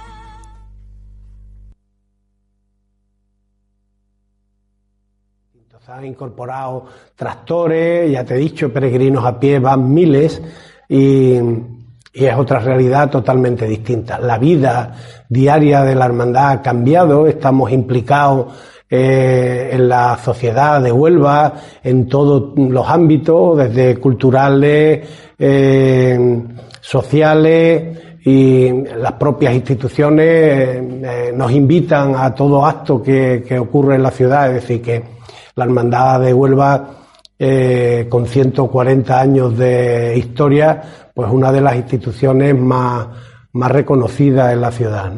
[5.99, 6.85] Han incorporado
[7.17, 10.41] tractores, ya te he dicho, peregrinos a pie van miles
[10.89, 11.41] y,
[12.15, 14.17] es otra realidad totalmente distinta.
[14.21, 14.95] La vida
[15.29, 18.47] diaria de la hermandad ha cambiado, estamos implicados
[18.89, 25.05] eh, en la sociedad de Huelva, en todos los ámbitos, desde culturales,
[25.37, 26.45] eh,
[26.81, 34.05] sociales y las propias instituciones eh, nos invitan a todo acto que, que ocurre en
[34.05, 35.18] la ciudad, es decir, que
[35.59, 36.89] la Hermandad de Huelva,
[37.37, 40.81] eh, con 140 años de historia,
[41.13, 43.09] pues una de las instituciones más,
[43.53, 45.13] más reconocidas en la ciudad.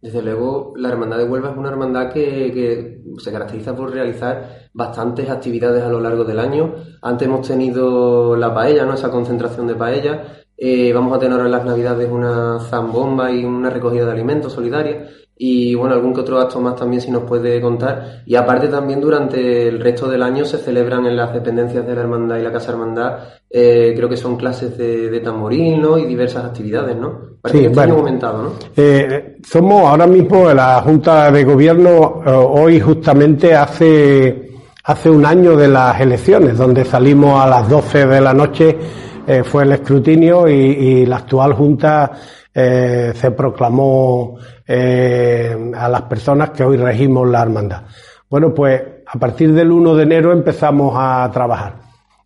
[0.00, 5.28] Desde luego, la Hermandad de Huelva es una hermandad que, se caracteriza por realizar bastantes
[5.28, 6.74] actividades a lo largo del año.
[7.02, 8.94] Antes hemos tenido la paella, ¿no?
[8.94, 10.22] esa concentración de paella,
[10.64, 14.52] Eh, vamos a tener ahora en las Navidades una zambomba y una recogida de alimentos
[14.52, 15.08] solidaria
[15.44, 18.22] y bueno, algún que otro acto más también si nos puede contar.
[18.26, 22.02] Y aparte también durante el resto del año se celebran en las dependencias de la
[22.02, 23.18] Hermandad y la Casa Hermandad,
[23.50, 25.98] eh, creo que son clases de, de tamboril, ¿no?
[25.98, 27.18] Y diversas actividades, ¿no?
[27.40, 27.94] Parece Sí, que bueno.
[27.96, 28.50] aumentado, ¿no?
[28.76, 34.48] Eh, somos ahora mismo en la Junta de Gobierno, eh, hoy justamente hace,
[34.84, 38.78] hace un año de las elecciones, donde salimos a las 12 de la noche,
[39.26, 42.12] eh, fue el escrutinio y, y la actual Junta
[42.54, 44.36] eh, se proclamó
[44.66, 47.82] eh, a las personas que hoy regimos la hermandad.
[48.28, 51.76] Bueno, pues a partir del 1 de enero empezamos a trabajar.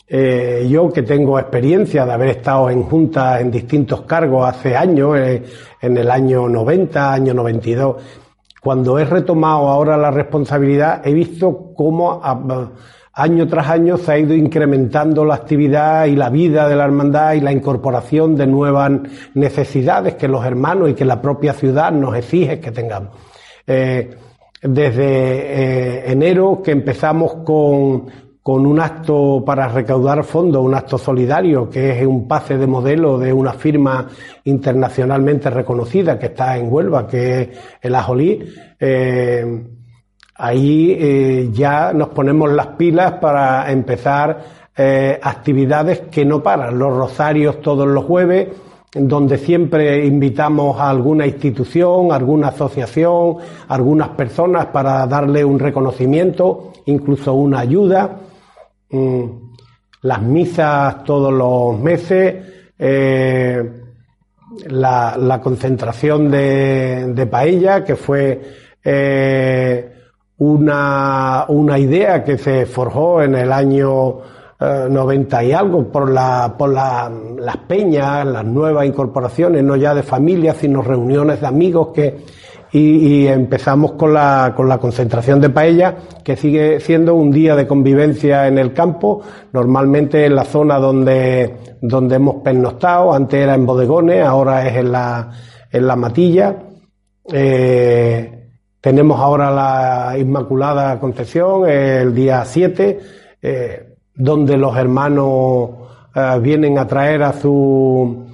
[0.08, 5.16] Eh, yo que tengo experiencia de haber estado en juntas en distintos cargos hace años,
[5.18, 7.96] en el año 90, año 92,
[8.60, 12.20] cuando he retomado ahora la responsabilidad, he visto cómo
[13.16, 17.32] año tras año se ha ido incrementando la actividad y la vida de la hermandad
[17.32, 18.92] y la incorporación de nuevas
[19.32, 23.10] necesidades que los hermanos y que la propia ciudad nos exige que tengamos.
[23.66, 24.14] Eh,
[24.62, 28.06] desde eh, enero que empezamos con,
[28.42, 33.18] con un acto para recaudar fondos, un acto solidario, que es un pase de modelo
[33.18, 34.08] de una firma
[34.44, 37.48] internacionalmente reconocida que está en Huelva, que es
[37.80, 38.44] el Ajolí.
[38.78, 39.75] Eh,
[40.38, 44.44] ahí eh, ya nos ponemos las pilas para empezar
[44.76, 46.78] eh, actividades que no paran.
[46.78, 48.48] Los rosarios todos los jueves,
[48.92, 53.36] donde siempre invitamos a alguna institución, alguna asociación,
[53.68, 58.16] algunas personas para darle un reconocimiento, incluso una ayuda.
[58.90, 59.24] Mm,
[60.02, 62.34] las misas todos los meses,
[62.78, 63.82] eh,
[64.68, 68.40] la, la concentración de, de paella, que fue
[68.84, 69.95] eh,
[70.38, 74.18] una, una idea que se forjó en el año
[74.60, 79.94] eh, 90 y algo por, la, por la- las peñas, las nuevas incorporaciones, no ya
[79.94, 82.18] de familias, sino reuniones de amigos que,
[82.72, 82.80] y,
[83.24, 87.66] y empezamos con la, con la concentración de paella, que sigue siendo un día de
[87.66, 89.22] convivencia en el campo,
[89.52, 94.92] normalmente en la zona donde, donde hemos pernoctado, antes era en bodegones, ahora es en
[94.92, 95.30] la,
[95.70, 96.56] en la matilla.
[97.32, 98.45] Eh,
[98.86, 103.00] tenemos ahora la Inmaculada Concepción el día 7,
[103.42, 105.70] eh, donde los hermanos
[106.14, 108.26] eh, vienen a traer a su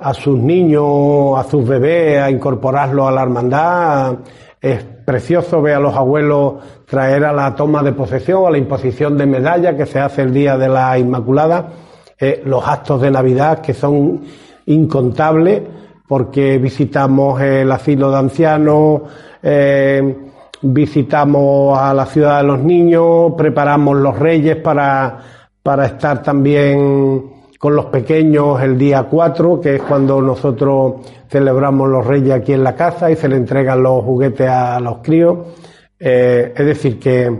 [0.00, 4.14] a sus niños, a sus bebés, a incorporarlos a la hermandad.
[4.58, 6.54] Es precioso ver a los abuelos
[6.86, 10.32] traer a la toma de posesión, a la imposición de medalla que se hace el
[10.32, 11.68] día de la Inmaculada,
[12.18, 14.22] eh, los actos de Navidad que son
[14.64, 15.64] incontables
[16.08, 19.02] porque visitamos el asilo de ancianos,
[19.42, 20.16] eh,
[20.62, 25.18] visitamos a la ciudad de los niños, preparamos los reyes para,
[25.62, 30.94] para estar también con los pequeños el día 4, que es cuando nosotros
[31.28, 34.98] celebramos los reyes aquí en la casa y se le entregan los juguetes a los
[34.98, 35.38] críos.
[35.98, 37.36] Eh, es decir, que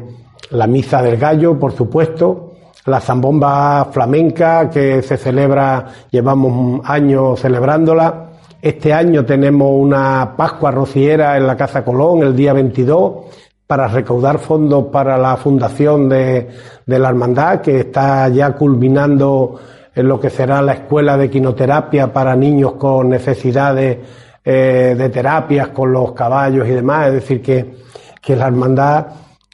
[0.50, 2.54] la misa del gallo, por supuesto,
[2.86, 8.27] la zambomba flamenca que se celebra, llevamos años celebrándola.
[8.60, 13.12] Este año tenemos una Pascua rociera en la Casa Colón el día 22
[13.64, 16.48] para recaudar fondos para la fundación de,
[16.84, 19.60] de la hermandad que está ya culminando
[19.94, 23.98] en lo que será la escuela de quinoterapia para niños con necesidades
[24.44, 27.08] eh, de terapias con los caballos y demás.
[27.08, 27.76] Es decir, que,
[28.20, 29.06] que la hermandad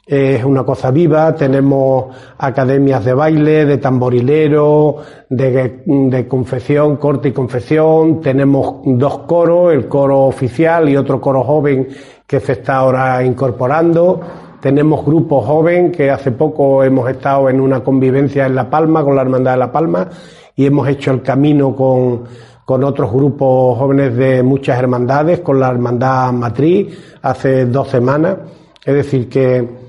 [0.05, 4.97] es una cosa viva, tenemos academias de baile, de tamborilero,
[5.29, 11.43] de, de confesión, corte y confesión, tenemos dos coros, el coro oficial y otro coro
[11.43, 11.87] joven
[12.27, 14.21] que se está ahora incorporando,
[14.61, 19.15] tenemos grupos joven que hace poco hemos estado en una convivencia en La Palma con
[19.15, 20.09] la Hermandad de La Palma
[20.55, 22.23] y hemos hecho el camino con,
[22.63, 28.37] con otros grupos jóvenes de muchas hermandades, con la Hermandad Matriz hace dos semanas.
[28.83, 29.84] Es decir, que,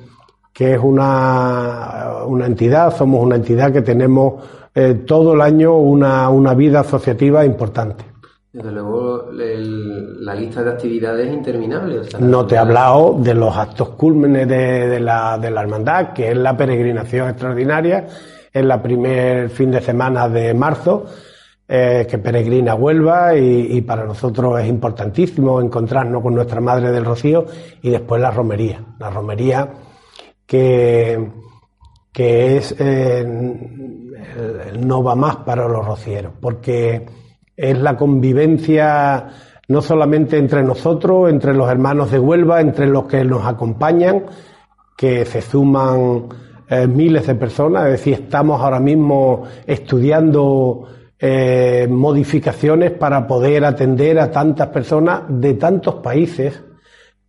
[0.57, 4.43] que es una, una entidad, somos una entidad que tenemos
[4.75, 8.05] eh, todo el año una, una vida asociativa importante.
[8.53, 11.99] Desde luego, el- la lista de actividades es interminable.
[11.99, 15.61] o sea, No te he hablado de los actos cúlmenes de, de la, de la
[15.61, 18.07] hermandad, que es la peregrinación extraordinaria,
[18.51, 21.05] es la primer fin de semana de marzo,
[21.69, 27.05] eh, que peregrina Huelva y, y para nosotros es importantísimo encontrarnos con nuestra Madre del
[27.05, 27.45] Rocío
[27.83, 28.81] y después la romería.
[28.99, 29.69] La romería
[30.47, 31.31] que,
[32.13, 33.25] que es eh,
[34.79, 37.07] no va más para los rocieros, porque
[37.57, 39.29] es la convivencia
[39.69, 44.27] no solamente entre nosotros, entre los hermanos de Huelva, entre los que nos acompañan,
[44.97, 46.29] que se suman
[46.69, 50.89] eh, miles de personas, es decir, estamos ahora mismo estudiando
[51.19, 56.63] eh, modificaciones para poder atender a tantas personas de tantos países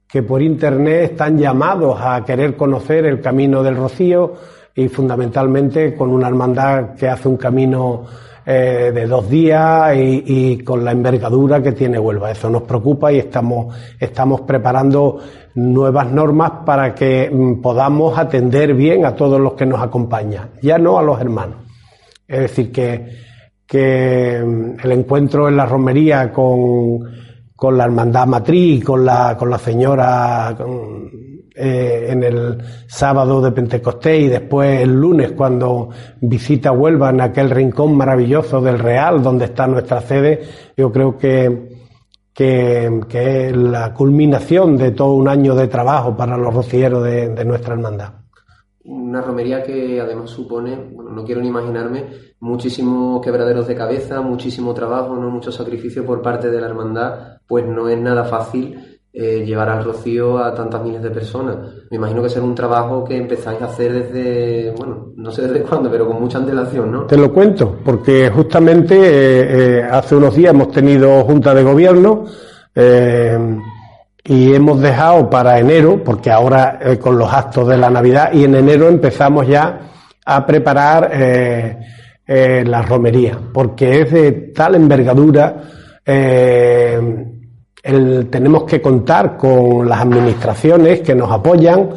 [0.08, 4.34] que por internet están llamados a querer conocer el camino del rocío
[4.74, 8.06] y fundamentalmente con una hermandad que hace un camino
[8.46, 12.32] eh, de dos días y, con la envergadura que tiene Huelva.
[12.32, 15.20] Eso nos preocupa y estamos, estamos preparando
[15.56, 20.78] nuevas normas para que mm, podamos atender bien a todos los que nos acompañan, ya
[20.78, 21.58] no a los hermanos.
[22.26, 23.06] Es decir, que,
[23.66, 27.02] que mm, el encuentro en la romería con,
[27.58, 30.56] con la hermandad matriz, con la, con la señora
[31.56, 35.90] eh, en el sábado de Pentecostés y después el lunes cuando
[36.22, 40.44] visita Huelva en aquel rincón maravilloso del Real donde está nuestra sede,
[40.78, 41.80] yo creo que,
[42.32, 47.30] que, que es la culminación de todo un año de trabajo para los rocieros de,
[47.30, 48.14] de nuestra hermandad.
[48.84, 52.06] Una romería que además supone, bueno, no quiero ni imaginarme,
[52.40, 57.66] muchísimos quebraderos de cabeza, muchísimo trabajo, no mucho sacrificio por parte de la hermandad, pues
[57.66, 61.58] no es nada fácil eh, llevar al rocío a tantas miles de personas.
[61.90, 65.62] Me imagino que será un trabajo que empezáis a hacer desde, bueno, no sé desde
[65.68, 67.06] cuándo, pero con mucha antelación, ¿no?
[67.06, 72.26] Te lo cuento, porque justamente eh, eh, hace unos días hemos tenido junta de gobierno
[74.24, 78.54] y hemos dejado para enero, porque ahora con los actos de la Navidad, y en
[78.54, 79.80] enero empezamos ya
[80.24, 81.10] a preparar
[82.28, 85.64] la romería, porque es de tal envergadura
[87.82, 91.90] tenemos que contar con las administraciones que nos apoyan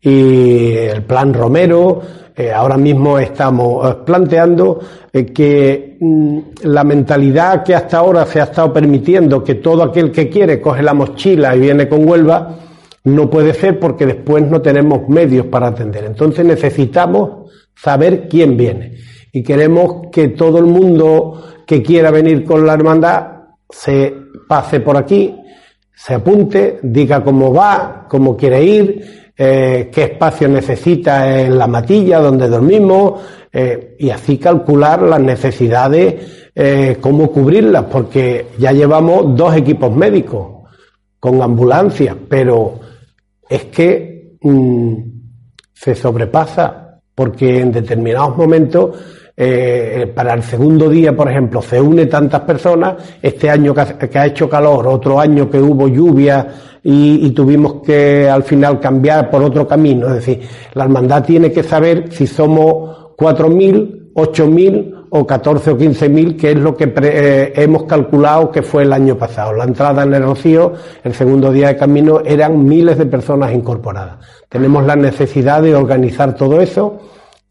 [0.00, 2.00] y el plan Romero.
[2.36, 4.80] Eh, ahora mismo estamos eh, planteando
[5.12, 10.10] eh, que mm, la mentalidad que hasta ahora se ha estado permitiendo, que todo aquel
[10.10, 12.56] que quiere coge la mochila y viene con Huelva,
[13.04, 16.04] no puede ser porque después no tenemos medios para atender.
[16.04, 18.96] Entonces necesitamos saber quién viene.
[19.32, 23.26] Y queremos que todo el mundo que quiera venir con la hermandad
[23.70, 25.34] se pase por aquí,
[25.94, 32.20] se apunte, diga cómo va, cómo quiere ir, eh, qué espacio necesita en la matilla
[32.20, 33.20] donde dormimos
[33.52, 40.68] eh, y así calcular las necesidades, eh, cómo cubrirlas, porque ya llevamos dos equipos médicos
[41.18, 42.80] con ambulancias, pero
[43.48, 44.94] es que mm,
[45.72, 48.96] se sobrepasa porque en determinados momentos
[49.36, 54.26] eh, para el segundo día, por ejemplo, se une tantas personas, este año que ha,
[54.26, 56.46] hecho calor, otro año que hubo lluvia
[56.84, 60.06] y, tuvimos que al final cambiar por otro camino.
[60.08, 60.40] Es decir,
[60.74, 66.56] la hermandad tiene que saber si somos 4.000, 8.000 o 14 o 15.000, que es
[66.56, 69.52] lo que eh, hemos calculado que fue el año pasado.
[69.54, 74.18] La entrada en el Rocío, el segundo día de camino, eran miles de personas incorporadas.
[74.48, 77.00] Tenemos la necesidad de organizar todo eso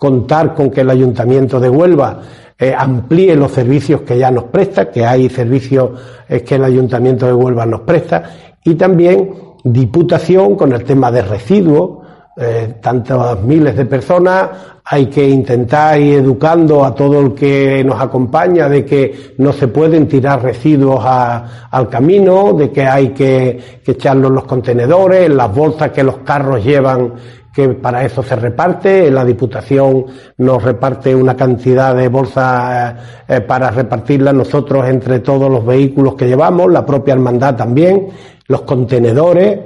[0.04, 2.20] contar con que el Ayuntamiento de Huelva
[2.60, 5.92] eh, amplíe los servicios que ya nos presta, que hay servicios
[6.28, 8.22] eh, que el Ayuntamiento de Huelva nos presta,
[8.66, 9.30] y también
[9.64, 14.50] Diputación con el tema de residuos, eh, tantas miles de personas,
[14.84, 19.70] hay que intentar ir educando a todo el que nos acompaña de que no se
[19.70, 25.38] pueden tirar residuos al camino, de que hay que, que echarlos en los contenedores, en
[25.38, 27.14] las bolsas que los carros llevan
[27.54, 29.12] que para eso se reparte.
[29.12, 30.06] La Diputación
[30.38, 32.96] nos reparte una cantidad de bolsas
[33.28, 38.08] eh, para repartirla nosotros entre todos los vehículos que llevamos, la propia hermandad también,
[38.48, 39.60] los contenedores,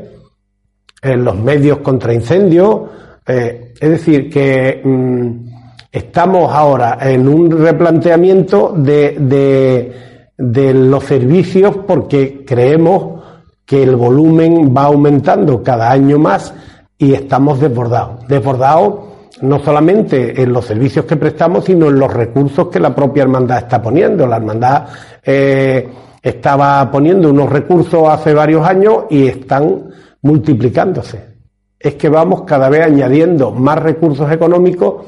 [1.02, 2.82] eh, los medios contra incendios.
[3.26, 5.30] Eh, es decir, que mm,
[5.90, 9.94] estamos ahora en un replanteamiento de,
[10.38, 13.24] de los servicios porque creemos
[13.66, 16.54] que el volumen va aumentando cada año más
[16.98, 18.28] y estamos desbordados.
[18.28, 19.08] Desbordados
[19.42, 23.60] no solamente en los servicios que prestamos, sino en los recursos que la propia hermandad
[23.60, 24.26] está poniendo.
[24.26, 24.86] La hermandad
[25.24, 25.88] eh,
[26.22, 29.90] estaba poniendo unos recursos hace varios años y están
[30.22, 31.38] multiplicándose.
[31.80, 35.06] Es que vamos cada vez añadiendo más recursos económicos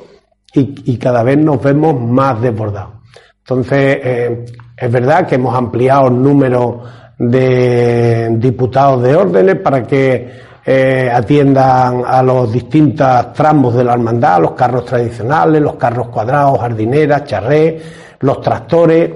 [0.53, 2.93] y, cada vez nos vemos más desbordados.
[3.39, 4.45] Entonces, eh,
[4.77, 6.83] es verdad que hemos ampliado el número
[7.17, 14.39] de diputados de órdenes para que eh, atiendan a los distintos tramos de la hermandad,
[14.39, 17.81] los carros tradicionales, los carros cuadrados, jardineras, charré,
[18.19, 19.09] los tractores,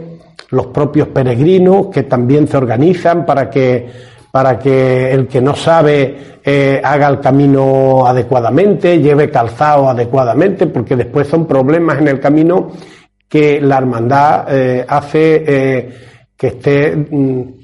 [0.49, 3.87] los propios peregrinos que también se organizan para que
[4.31, 10.95] para que el que no sabe eh, haga el camino adecuadamente, lleve calzado adecuadamente, porque
[10.95, 12.71] después son problemas en el camino
[13.29, 15.93] que la hermandad eh, hace
[16.35, 17.62] que esté mm,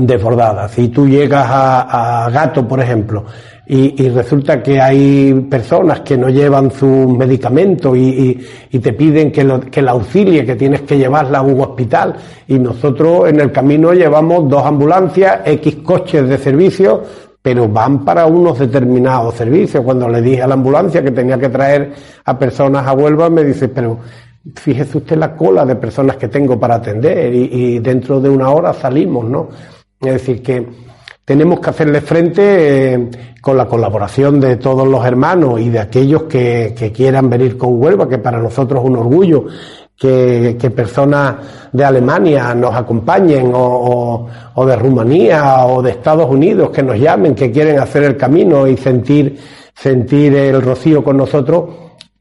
[0.00, 0.68] desbordada.
[0.68, 3.24] Si tú llegas a, Gato, por ejemplo,
[3.66, 8.38] y, resulta que hay personas que no llevan sus medicamentos y,
[8.80, 12.14] te piden que, lo, que la auxilie, que tienes que llevarla a un hospital
[12.46, 17.02] y nosotros en el camino llevamos dos ambulancias, X coches de servicio,
[17.42, 19.84] pero van para unos determinados servicios.
[19.84, 21.92] Cuando le dije a la ambulancia que tenía que traer
[22.24, 23.98] a personas a Huelva, me dice, pero
[24.54, 28.50] fíjese usted la cola de personas que tengo para atender y, y dentro de una
[28.50, 29.48] hora salimos, ¿no?
[30.00, 30.66] Es decir, que
[31.24, 36.22] tenemos que hacerle frente eh, con la colaboración de todos los hermanos y de aquellos
[36.22, 39.46] que, quieran venir con Huelva, que para nosotros es un orgullo
[39.96, 41.36] que, personas
[41.72, 44.26] de Alemania nos acompañen o,
[44.66, 48.76] de Rumanía o de Estados Unidos que nos llamen, que quieren hacer el camino y
[48.76, 49.38] sentir,
[49.74, 51.64] sentir el rocío con nosotros,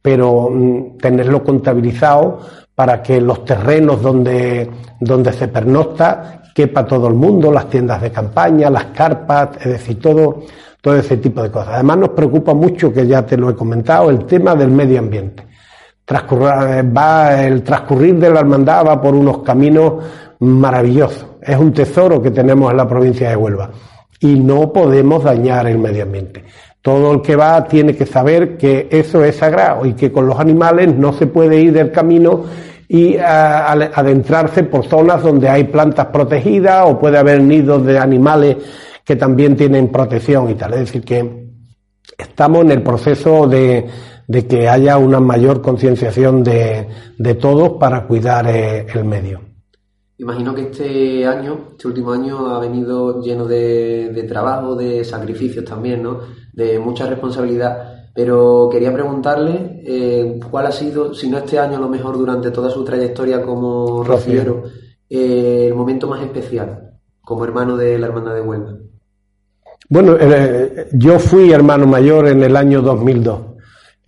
[0.01, 2.39] pero mm, tenerlo contabilizado
[2.77, 4.69] para que los terrenos donde,
[4.99, 9.99] donde se pernocta quepa todo el mundo, las tiendas de campaña, las carpas, es decir,
[9.99, 10.43] todo,
[10.79, 11.73] todo ese tipo de cosas.
[11.73, 15.43] Además nos preocupa mucho, que ya te lo he comentado, el tema del medio ambiente.
[16.07, 19.93] va, el transcurrir de la hermandad va por unos caminos
[20.41, 21.25] maravillosos.
[21.41, 23.71] Es un tesoro que tenemos en la provincia de Huelva
[24.19, 26.43] y no podemos dañar el medio ambiente.
[26.83, 30.39] Todo el que va tiene que saber que eso es sagrado y que con los
[30.39, 32.43] animales no se puede ir del camino
[32.89, 38.57] y adentrarse por zonas donde hay plantas protegidas o puede haber nidos de animales
[39.03, 40.73] que también tienen protección y tal.
[40.73, 41.47] Es decir, que
[42.17, 43.85] estamos en el proceso de,
[44.47, 49.41] que haya una mayor concienciación de, de, todos para cuidar eh, el medio.
[50.17, 55.63] Imagino que este año, este último año, ha venido lleno de, de trabajo, de sacrificios
[55.63, 56.21] también, ¿no?
[56.53, 58.06] De mucha responsabilidad.
[58.17, 62.49] Pero quería preguntarle eh, cuál ha sido, si no este año, a lo mejor durante
[62.49, 64.63] toda su trayectoria como rociero,
[65.07, 68.73] eh, el momento más especial como hermano de la Hermandad de Huelva.
[69.87, 73.39] Bueno, eh, yo fui hermano mayor en el año 2002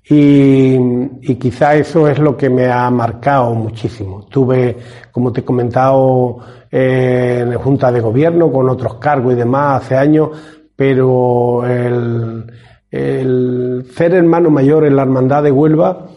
[0.09, 0.73] y,
[1.21, 4.25] y, quizá eso es lo que me ha marcado muchísimo.
[4.25, 4.75] Tuve,
[5.11, 6.39] como te he comentado,
[6.71, 10.31] en Junta de Gobierno con otros cargos y demás hace años,
[10.75, 12.47] pero el
[12.91, 16.07] el ser hermano mayor en la hermandad de Huelva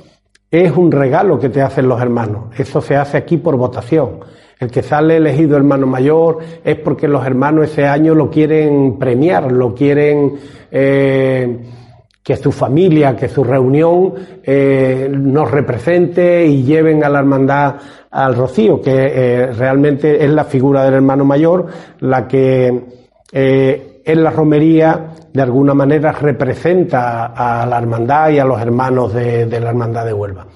[0.50, 2.54] es un regalo que te hacen los hermanos.
[2.58, 4.20] Eso se hace aquí por votación.
[4.58, 9.50] El que sale elegido hermano mayor es porque los hermanos ese año lo quieren premiar,
[9.50, 10.34] lo quieren
[10.70, 11.58] eh,
[12.22, 17.74] que su familia, que su reunión eh, nos represente y lleven a la hermandad
[18.10, 21.66] al rocío, que eh, realmente es la figura del hermano mayor
[22.00, 23.02] la que
[23.32, 29.47] en la romería de alguna manera representa a la hermandad y a los hermanos de,
[29.47, 30.47] la hermandad de Huelva.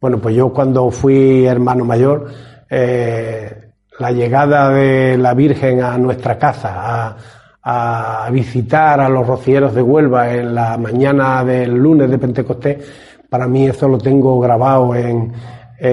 [0.00, 2.26] Bueno, pues yo cuando fui hermano mayor,
[2.68, 7.16] eh, la llegada de la Virgen a nuestra casa,
[7.62, 12.78] a, visitar a los rocieros de Huelva en la mañana del lunes de Pentecostés,
[13.28, 15.32] para mí eso lo tengo grabado en,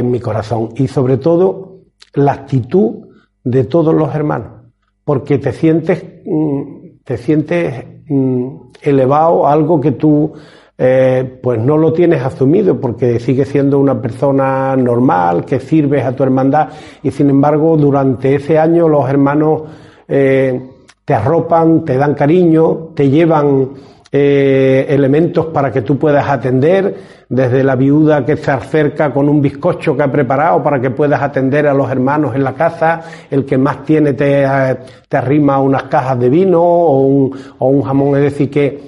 [0.10, 0.70] mi corazón.
[0.76, 1.80] Y sobre todo,
[2.14, 3.08] la actitud
[3.44, 4.64] de todos los hermanos,
[5.06, 6.78] porque te sientes mm,
[7.08, 7.86] te sientes
[8.82, 10.34] elevado a algo que tú
[10.80, 16.16] eh, pues no lo tienes asumido porque sigues siendo una persona normal, que sirves a
[16.16, 16.70] tu hermandad
[17.02, 19.64] y sin embargo durante ese año los hermanos
[20.08, 20.70] eh,
[21.04, 23.70] te arropan, te dan cariño, te llevan
[24.20, 26.96] eh, elementos para que tú puedas atender,
[27.30, 31.22] desde la viuda que se acerca con un bizcocho que ha preparado para que puedas
[31.22, 34.44] atender a los hermanos en la casa, el que más tiene te,
[35.08, 37.02] te arrima unas cajas de vino o
[37.60, 38.82] un, jamón, es decir, que,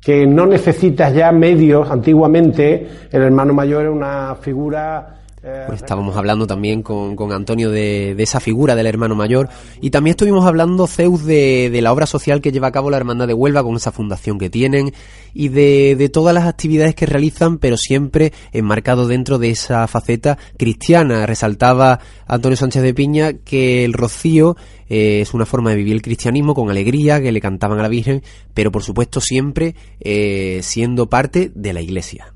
[0.00, 6.46] que no necesitas ya medios, antiguamente el hermano mayor era una figura pues estábamos hablando
[6.46, 9.48] también con, con Antonio de, esa figura del hermano mayor.
[9.80, 13.26] Y también estuvimos hablando, Zeus, de, la obra social que lleva a cabo la Hermandad
[13.26, 14.92] de Huelva con esa fundación que tienen
[15.32, 21.24] y de, todas las actividades que realizan, pero siempre enmarcado dentro de esa faceta cristiana.
[21.24, 24.56] Resaltaba Antonio Sánchez de Piña que el rocío
[24.88, 27.88] eh, es una forma de vivir el cristianismo con alegría, que le cantaban a la
[27.88, 28.22] Virgen,
[28.52, 32.34] pero por supuesto siempre eh, siendo parte de la Iglesia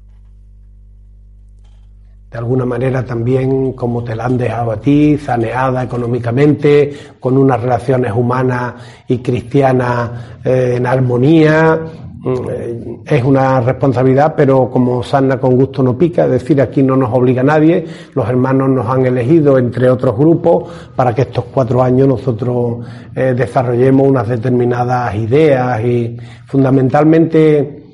[2.35, 7.63] de alguna manera también como te la han dejado a ti, saneada económicamente, con unas
[7.63, 8.75] relaciones humanas
[9.07, 10.11] y cristianas
[10.45, 11.79] eh, en armonía.
[12.25, 16.97] Mm, es una responsabilidad, pero como sana con gusto no pica, es decir, aquí no
[16.97, 21.85] nos obliga nadie, los hermanos nos han elegido entre otros grupos para que estos cuatro
[21.85, 26.17] años nosotros eh, desarrollemos unas determinadas ideas y
[26.47, 27.85] fundamentalmente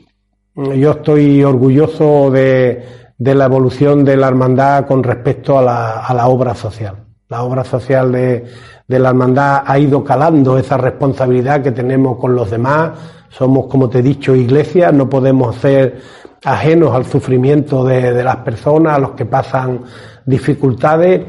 [0.54, 6.00] mm, yo estoy orgulloso de, de la evolución de la hermandad con respecto a la,
[6.00, 6.96] a la obra social.
[7.28, 8.46] La obra social de,
[8.88, 12.92] de, la hermandad ha ido calando esa responsabilidad que tenemos con los demás,
[13.28, 16.00] somos, como te he dicho, iglesia, no podemos ser
[16.44, 19.82] ajenos al sufrimiento de, las personas, a los que pasan
[20.24, 21.20] dificultades,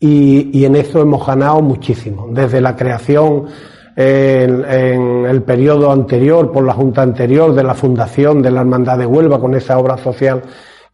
[0.00, 2.28] y, en eso hemos ganado muchísimo.
[2.30, 3.48] Desde la creación
[3.94, 9.06] en, el periodo anterior, por la Junta anterior, de la fundación de la Hermandad de
[9.06, 10.42] Huelva, con esa obra social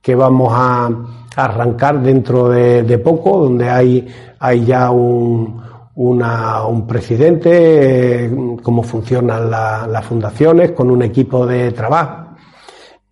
[0.04, 0.90] que vamos a,
[1.36, 4.06] arrancar dentro de, poco, donde hay,
[4.38, 5.60] hay ya un,
[5.96, 12.36] un presidente, eh, cómo funcionan las fundaciones, con un equipo de trabajo.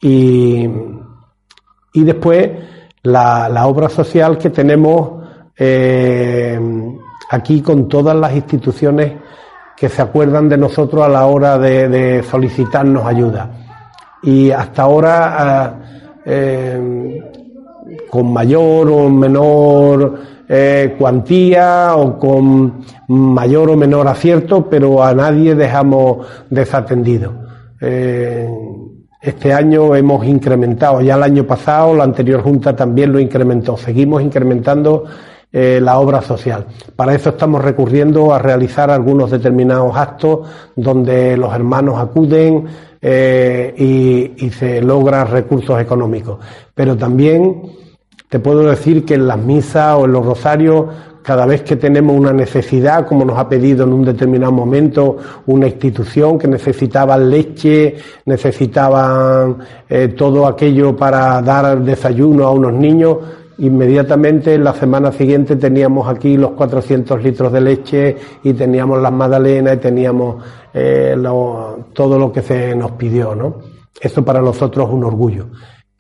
[0.01, 0.69] Y,
[1.95, 2.51] y después
[3.03, 5.23] la, obra social que tenemos
[5.57, 6.59] eh,
[7.31, 9.15] aquí con todas las instituciones
[9.77, 13.51] que se acuerdan de nosotros a la hora de, solicitarnos ayuda.
[14.23, 15.82] Y hasta ahora,
[16.25, 17.21] eh,
[18.11, 20.19] con mayor o menor
[20.49, 27.33] eh, cuantía o con mayor o menor acierto, pero a nadie dejamos desatendido.
[27.81, 28.49] Eh,
[29.21, 34.21] este año hemos incrementado, ya el año pasado la anterior Junta también lo incrementó, seguimos
[34.21, 35.05] incrementando
[35.53, 36.67] eh, la obra social.
[36.97, 42.67] Para eso estamos recurriendo a realizar algunos determinados actos donde los hermanos acuden
[43.03, 46.39] y, y se logran recursos económicos.
[46.75, 47.63] Pero también
[48.33, 50.87] te puedo decir que en las misas o en los rosarios,
[51.23, 55.67] cada vez que tenemos una necesidad, como nos ha pedido en un determinado momento una
[55.67, 57.95] institución que necesitaba leche,
[58.25, 63.19] necesitaban eh, todo aquello para dar desayuno a unos niños,
[63.59, 69.13] inmediatamente en la semana siguiente teníamos aquí los 400 litros de leche y teníamos las
[69.13, 70.43] magdalenas y teníamos
[70.75, 71.17] eh,
[71.93, 73.61] todo lo que se nos pidió, ¿no?
[74.01, 75.47] Eso para nosotros es un orgullo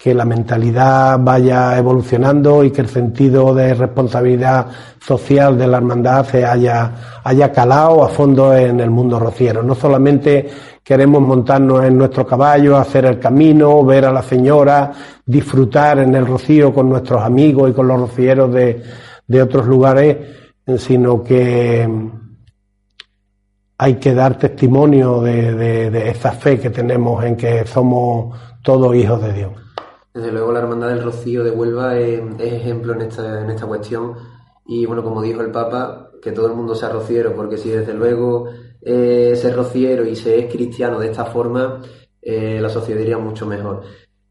[0.03, 4.67] que la mentalidad vaya evolucionando y que el sentido de responsabilidad
[4.99, 9.63] social de la hermandad se haya, haya calado a fondo en el mundo rociero.
[9.63, 10.51] No solamente
[10.83, 14.91] queremos montarnos en nuestro caballo, hacer el camino, ver a la señora,
[15.25, 18.83] disfrutar en el rocío con nuestros amigos y con los rocieros de,
[19.25, 20.17] de otros lugares,
[20.79, 21.89] sino que
[23.83, 28.95] hay que dar testimonio de, de, de esa fe que tenemos en que somos todos
[28.95, 29.51] hijos de Dios.
[30.15, 34.15] Desde luego la Hermandad del Rocío de Huelva es, ejemplo en esta, en esta cuestión
[34.67, 37.93] y bueno, como dijo el Papa, que todo el mundo sea rociero, porque si desde
[37.93, 41.83] luego eh, ser rociero y se es cristiano de esta forma,
[42.21, 43.83] eh, la sociedad iría mucho mejor.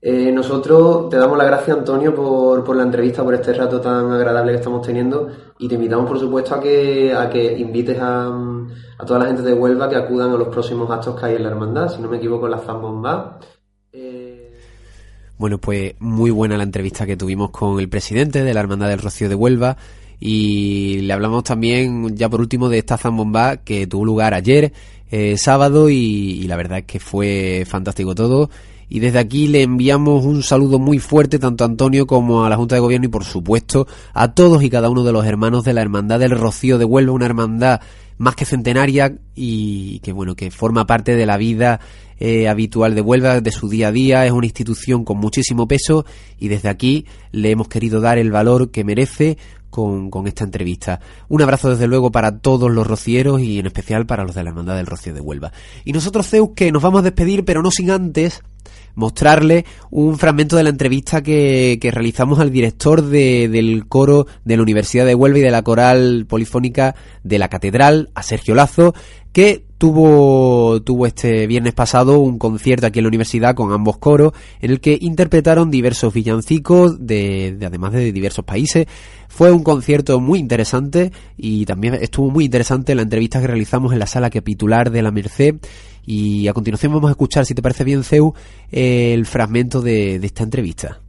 [0.01, 4.11] Eh, nosotros te damos la gracias, Antonio, por, por, la entrevista, por este rato tan
[4.11, 5.27] agradable que estamos teniendo
[5.59, 8.29] y te invitamos, por supuesto, a que, a que invites a,
[9.01, 11.43] a toda la gente de Huelva que acudan a los próximos actos que hay en
[11.43, 13.39] la hermandad, si no me equivoco, la Zambomba.
[15.39, 18.99] Bueno, pues muy buena la entrevista que tuvimos con el presidente de la Hermandad del
[18.99, 19.75] Rocío de Huelva
[20.19, 24.71] y le hablamos también, ya por último, de esta zambomba que tuvo lugar ayer,
[25.09, 28.51] eh, sábado, y, la verdad es que fue fantástico todo.
[28.87, 32.57] Y desde aquí le enviamos un saludo muy fuerte tanto a Antonio como a la
[32.57, 35.73] Junta de Gobierno y por supuesto a todos y cada uno de los hermanos de
[35.73, 37.81] la Hermandad del Rocío de Huelva, una hermandad
[38.21, 41.79] más que centenaria y que bueno, que forma parte de la vida
[42.19, 46.05] eh, habitual de Huelva, de su día a día, es una institución con muchísimo peso
[46.37, 49.39] y desde aquí le hemos querido dar el valor que merece
[49.71, 50.99] con, con, esta entrevista.
[51.29, 54.51] Un abrazo desde luego para todos los rocieros y en especial para los de la
[54.51, 55.51] Hermandad del Rocío de Huelva.
[55.83, 58.43] Y nosotros, Zeus, que nos vamos a despedir, pero no sin antes
[58.95, 64.57] mostrarle un fragmento de la entrevista que, que realizamos al director de, del coro de
[64.57, 68.93] la Universidad de Huelva y de la coral polifónica de la Catedral, a Sergio Lazo,
[69.31, 74.33] que tuvo, tuvo este viernes pasado un concierto aquí en la universidad con ambos coros,
[74.59, 78.87] en el que interpretaron diversos villancicos de, de, además de diversos países.
[79.27, 83.99] Fue un concierto muy interesante y también estuvo muy interesante la entrevista que realizamos en
[83.99, 85.55] la sala capitular de la Merced.
[86.05, 88.33] Y a continuación vamos a escuchar, si te parece bien, Ceu,
[88.71, 90.99] el fragmento de, esta entrevista.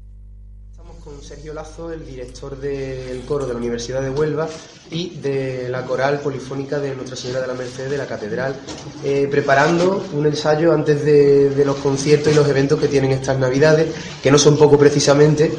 [0.71, 4.49] Estamos con Sergio Lazo, el director del coro de la Universidad de Huelva
[4.91, 8.55] y de la coral polifónica de Nuestra Señora de la Merced de la Catedral,
[9.03, 13.39] eh, preparando un ensayo antes de, de, los conciertos y los eventos que tienen estas
[13.39, 15.53] Navidades, que no son poco precisamente,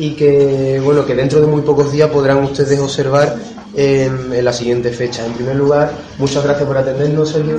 [0.00, 3.36] y que, bueno, que dentro de muy pocos días podrán ustedes observar
[3.80, 5.24] en, la siguiente fecha.
[5.24, 7.58] En primer lugar, muchas gracias por atendernos, Sergio.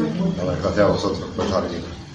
[0.61, 1.29] Gracias a vosotros.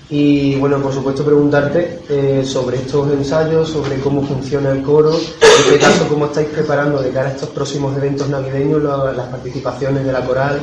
[0.09, 5.71] Y bueno, por supuesto preguntarte eh, sobre estos ensayos, sobre cómo funciona el coro, en
[5.71, 10.13] qué caso cómo estáis preparando de cara a estos próximos eventos navideños, las participaciones de
[10.13, 10.61] la coral,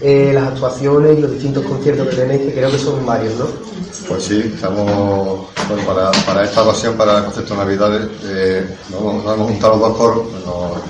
[0.00, 3.46] eh, las actuaciones y los distintos conciertos que tenéis, que creo que son varios, ¿no?
[4.08, 9.02] Pues sí, estamos bueno, para, para, esta ocasión, para el concepto de Navidades, eh, nos,
[9.02, 10.26] hemos juntado los dos coros,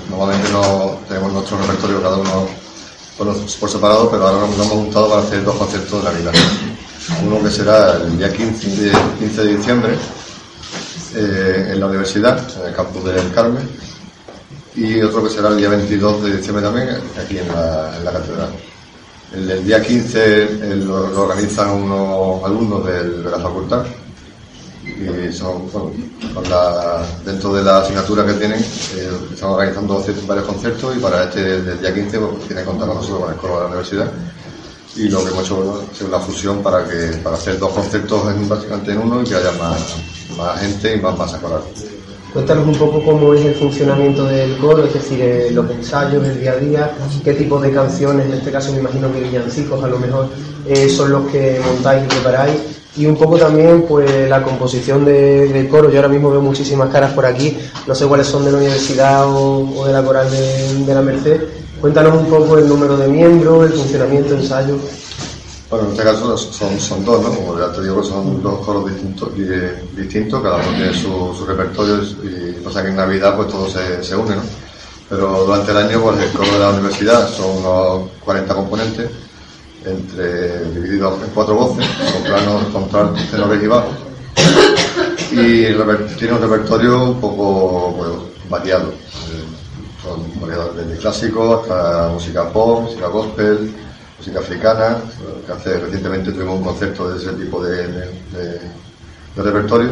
[0.09, 2.47] normalmente no tenemos nuestro repertorio cada uno
[3.17, 6.33] por, por separado, pero ahora nos hemos juntado para hacer dos conciertos de Navidad.
[7.25, 9.93] Uno que será el día 15 de, 15 de diciembre
[11.15, 13.67] eh, en la universidad, en el campus del Carmen,
[14.75, 16.89] y otro que será el día 22 de diciembre también,
[17.23, 18.49] aquí en la, en la catedral.
[19.33, 23.85] El, día 15 eh, lo, organizan unos alumnos de la facultad
[24.85, 25.91] y son, bueno,
[26.33, 31.23] con la- dentro de la asignatura que tienen, eh, están organizando varios conciertos y para
[31.25, 33.65] este del día 15 pues, tienen que contar con nosotros con el coro de la
[33.67, 34.11] universidad
[34.97, 38.49] y lo que hemos hecho es una fusión para que para hacer dos conciertos en,
[38.49, 39.95] básicamente en uno y que haya más,
[40.37, 41.61] más gente y más masa coral.
[42.33, 46.39] Cuéntanos un poco cómo es el funcionamiento del coro, es decir, eh, los ensayos, el
[46.39, 46.91] día a día,
[47.23, 50.27] qué tipo de canciones, en este caso me imagino que villancicos a lo mejor
[50.67, 52.55] eh, son los que montáis y preparáis,
[52.97, 55.89] y un poco también pues la composición de- del coro.
[55.89, 59.25] Yo ahora mismo veo muchísimas caras por aquí, no sé cuáles son de la universidad
[59.27, 61.41] o, o de la coral de, de la Merced.
[61.81, 64.79] Cuéntanos un poco el número de miembros, el funcionamiento, ensayos.
[65.69, 67.29] Bueno, en este caso son, son dos, ¿no?
[67.29, 69.45] Como ya te digo, son dos coros distintos, di-
[70.01, 74.01] distintos cada uno tiene su, su repertorio y pasa que en Navidad pues todo se,
[74.01, 74.41] se une, ¿no?
[75.09, 79.09] Pero durante el año pues el coro de la universidad son unos 40 componentes,
[79.85, 83.93] entre divididos en cuatro voces, sopranos, contraltos, tenores y bajos.
[85.31, 88.09] Y el tiene un repertorio un poco pues,
[88.49, 88.93] variado.
[90.07, 93.73] Son variados desde clásico hasta música pop, música gospel,
[94.17, 94.97] música africana,
[95.45, 98.09] que hace recientemente tuvimos un concepto de ese tipo de,
[99.35, 99.89] repertorio.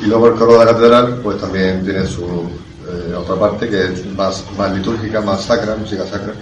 [0.00, 3.86] Y luego el coro de la catedral, pues también tiene su eh, otra parte que
[3.86, 6.34] es más, litúrgica, más sacra, música sacra.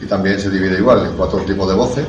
[0.00, 2.06] Y también se divide igual en cuatro tipos de voces.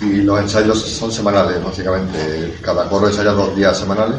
[0.00, 2.58] Y los ensayos son semanales, básicamente.
[2.60, 4.16] Cada coro ensaya dos días semanales,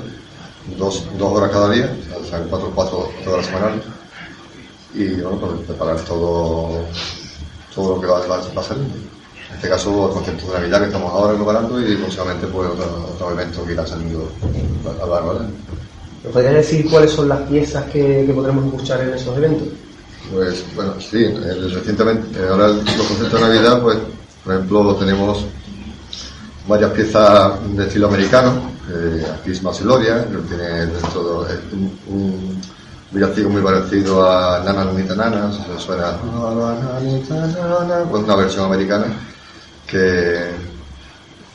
[0.77, 3.96] dos, dos horas cada día, o sea, cuatro, cuatro, cuatro horas semanales.
[4.93, 6.79] Y bueno, pues preparar todo,
[7.73, 8.83] todo lo que va, va, va a salir.
[9.49, 13.09] En este caso, el concepto de Navidad que estamos ahora preparando y próximamente pues otro,
[13.13, 14.29] otro evento que irá saliendo
[15.01, 15.33] a lo largo.
[16.23, 19.67] ¿Nos podrías decir cuáles son las piezas que, que podremos escuchar en esos eventos?
[20.33, 21.25] Pues bueno, sí,
[21.73, 23.97] recientemente, eh, ahora el- los conceptos de Navidad, pues
[24.43, 25.45] por ejemplo tenemos
[26.67, 32.61] varias piezas de estilo americano, eh, Christmas Gloria, que tiene dentro de- un, un
[33.11, 36.17] villancico muy parecido a Nana Nanita Nana, se suena
[38.09, 39.05] pues una versión americana
[39.85, 40.51] que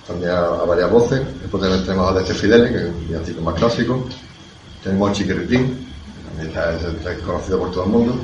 [0.07, 1.21] también a, varias voces.
[1.41, 4.07] Después también tenemos a Deste Fidele, que es un villancico más clásico.
[4.83, 5.87] Tenemos Chiquiritín,
[6.41, 8.15] que también es, conocido por todo el mundo.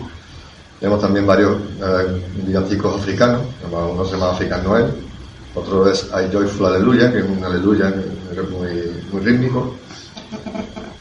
[0.81, 4.87] Tenemos también varios eh, villancicos africanos, uno se llama African Noel,
[5.55, 7.93] otro es I Joyful Aleluya, que es un aleluya
[8.53, 9.75] muy rítmico.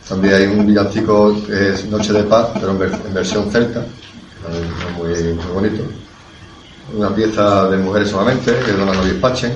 [0.10, 3.84] También hay un villancico que es Noche de Paz, pero en, ver- en versión celta,
[4.97, 5.84] muy, muy bonito.
[6.95, 9.51] Una pieza de mujeres solamente, que es Dona no Dispachen.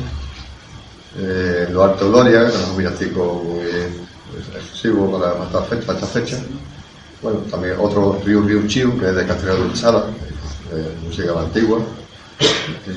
[1.17, 3.61] Eh, Lo Alto Gloria, que es un villancico muy
[4.57, 5.93] exclusivo para, esta fecha.
[5.93, 6.37] esta fecha.
[7.21, 10.05] Bueno, también otro Riu Riu Chiu, que es de Castellano de Dulzada,
[10.73, 11.79] eh, música antigua.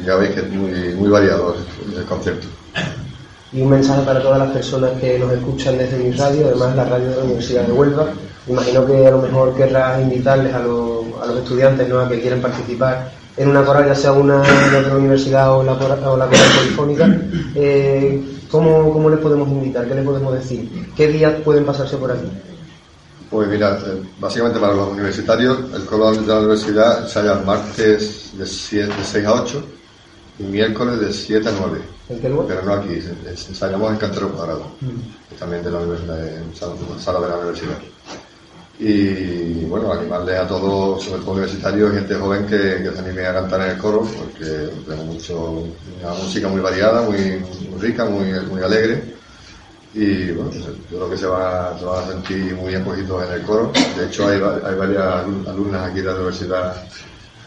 [0.05, 1.55] Ya veis que es muy, muy variado
[1.87, 2.47] el, el concierto.
[3.55, 6.85] Y un mensaje para todas las personas que nos escuchan desde mi radio, además la
[6.87, 8.07] radio de la Universidad de Huelva.
[8.49, 12.07] Imagino que a lo mejor querrás invitarles a, los- a los estudiantes ¿no?
[12.09, 15.89] que quieran participar en una coral, ya sea una de otra universidad o la, o
[16.17, 16.29] la coral
[16.59, 17.09] polifónica.
[17.55, 19.87] Eh, ¿cómo, ¿Cómo les podemos invitar?
[19.87, 20.69] ¿Qué les podemos decir?
[20.97, 22.27] ¿Qué días pueden pasarse por aquí?
[23.31, 28.47] Pues mira, eh, básicamente para los universitarios, el coro de la universidad ensaya martes de,
[28.47, 29.65] 7, de 6 a 8
[30.41, 31.94] y miércoles de 7 a 9.
[32.47, 34.67] Pero no aquí, ensayamos en Cantero Cuadrado,
[35.31, 37.79] que también de la universidad, en sala, sala de la universidad.
[38.79, 43.33] Y bueno, animarles a todos, sobre todo universitarios gente joven que, que se anime a
[43.35, 45.65] cantar en el coro, porque tenemos mucho,
[46.01, 47.19] una música muy variada, muy,
[47.71, 49.15] muy rica, muy, muy alegre.
[49.95, 53.25] Y bueno, pues, yo creo que se van, a, se van a sentir muy acogidos
[53.27, 53.71] en el coro.
[53.97, 56.85] De hecho, hay, va- hay varias alum- alumnas aquí de la universidad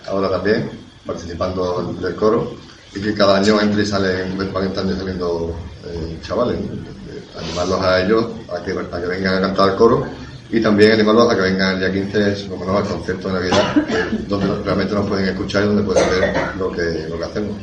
[0.08, 0.70] ahora también
[1.05, 2.53] participando del coro
[2.97, 6.57] y que cada año entre y salen, van entrando y saliendo eh, chavales.
[7.39, 10.05] Animarlos a ellos a que, a que vengan a cantar al coro
[10.49, 13.75] y también animarlos a que vengan el día 15 como no, al concierto de Navidad,
[14.27, 17.55] donde realmente nos pueden escuchar y donde pueden ver lo que, lo que hacemos.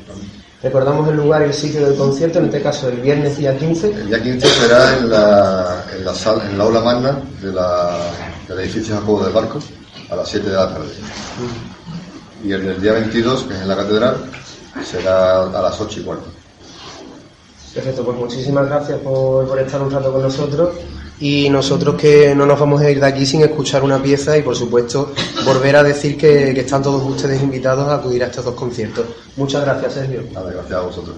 [0.63, 3.91] Recordamos el lugar y el sitio del concierto, en este caso el viernes día 15.
[3.91, 7.99] El día 15 será en la, en la, sala, en la aula magna de la,
[8.49, 9.59] del edificio Jacobo del Barco
[10.11, 10.87] a las 7 de la tarde.
[12.45, 14.17] Y el del día 22, que es en la catedral,
[14.83, 16.27] será a las ocho y cuarto.
[17.75, 20.75] Perfecto, pues muchísimas gracias por, por estar un rato con nosotros
[21.21, 24.43] y nosotros que no nos vamos a ir de aquí sin escuchar una pieza y
[24.43, 25.13] por supuesto
[25.45, 29.07] volver a decir que, que están todos ustedes invitados a acudir a estos dos conciertos.
[29.37, 30.23] Muchas gracias, Sergio.
[30.33, 31.17] Nada, gracias a vosotros.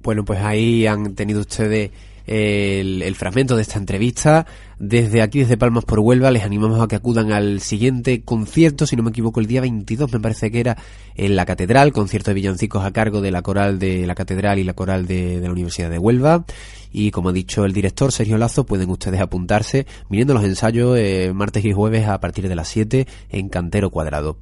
[0.00, 1.90] Bueno, pues ahí han tenido ustedes
[2.28, 4.46] el, fragmento de esta entrevista.
[4.78, 8.94] Desde aquí, desde Palmas por Huelva, les animamos a que acudan al siguiente concierto, si
[8.94, 10.76] no me equivoco, el día 22 me parece que era
[11.16, 14.64] en la Catedral, concierto de villancicos a cargo de la coral de la Catedral y
[14.64, 16.44] la coral de, de la Universidad de Huelva.
[16.92, 21.32] Y como ha dicho el director Sergio Lazo, pueden ustedes apuntarse viniendo los ensayos eh,
[21.34, 24.38] martes y jueves a partir de las 7 en Cantero Cuadrado.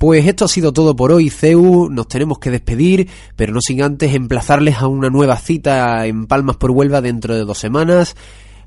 [0.00, 1.90] Pues esto ha sido todo por hoy, CEU.
[1.90, 6.56] Nos tenemos que despedir, pero no sin antes emplazarles a una nueva cita en Palmas
[6.56, 8.16] por Huelva dentro de dos semanas.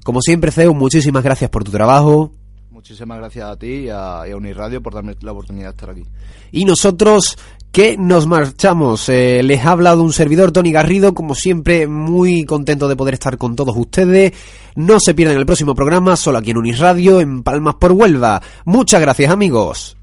[0.03, 2.31] Como siempre, CEU, muchísimas gracias por tu trabajo.
[2.69, 5.89] Muchísimas gracias a ti y a, y a Uniradio por darme la oportunidad de estar
[5.89, 6.03] aquí.
[6.51, 7.35] Y nosotros
[7.71, 9.09] que nos marchamos.
[9.09, 13.39] Eh, les ha hablado un servidor, Tony Garrido, como siempre, muy contento de poder estar
[13.39, 14.33] con todos ustedes.
[14.75, 18.39] No se pierdan el próximo programa, solo aquí en Uniradio, en Palmas por Huelva.
[18.65, 19.97] Muchas gracias, amigos.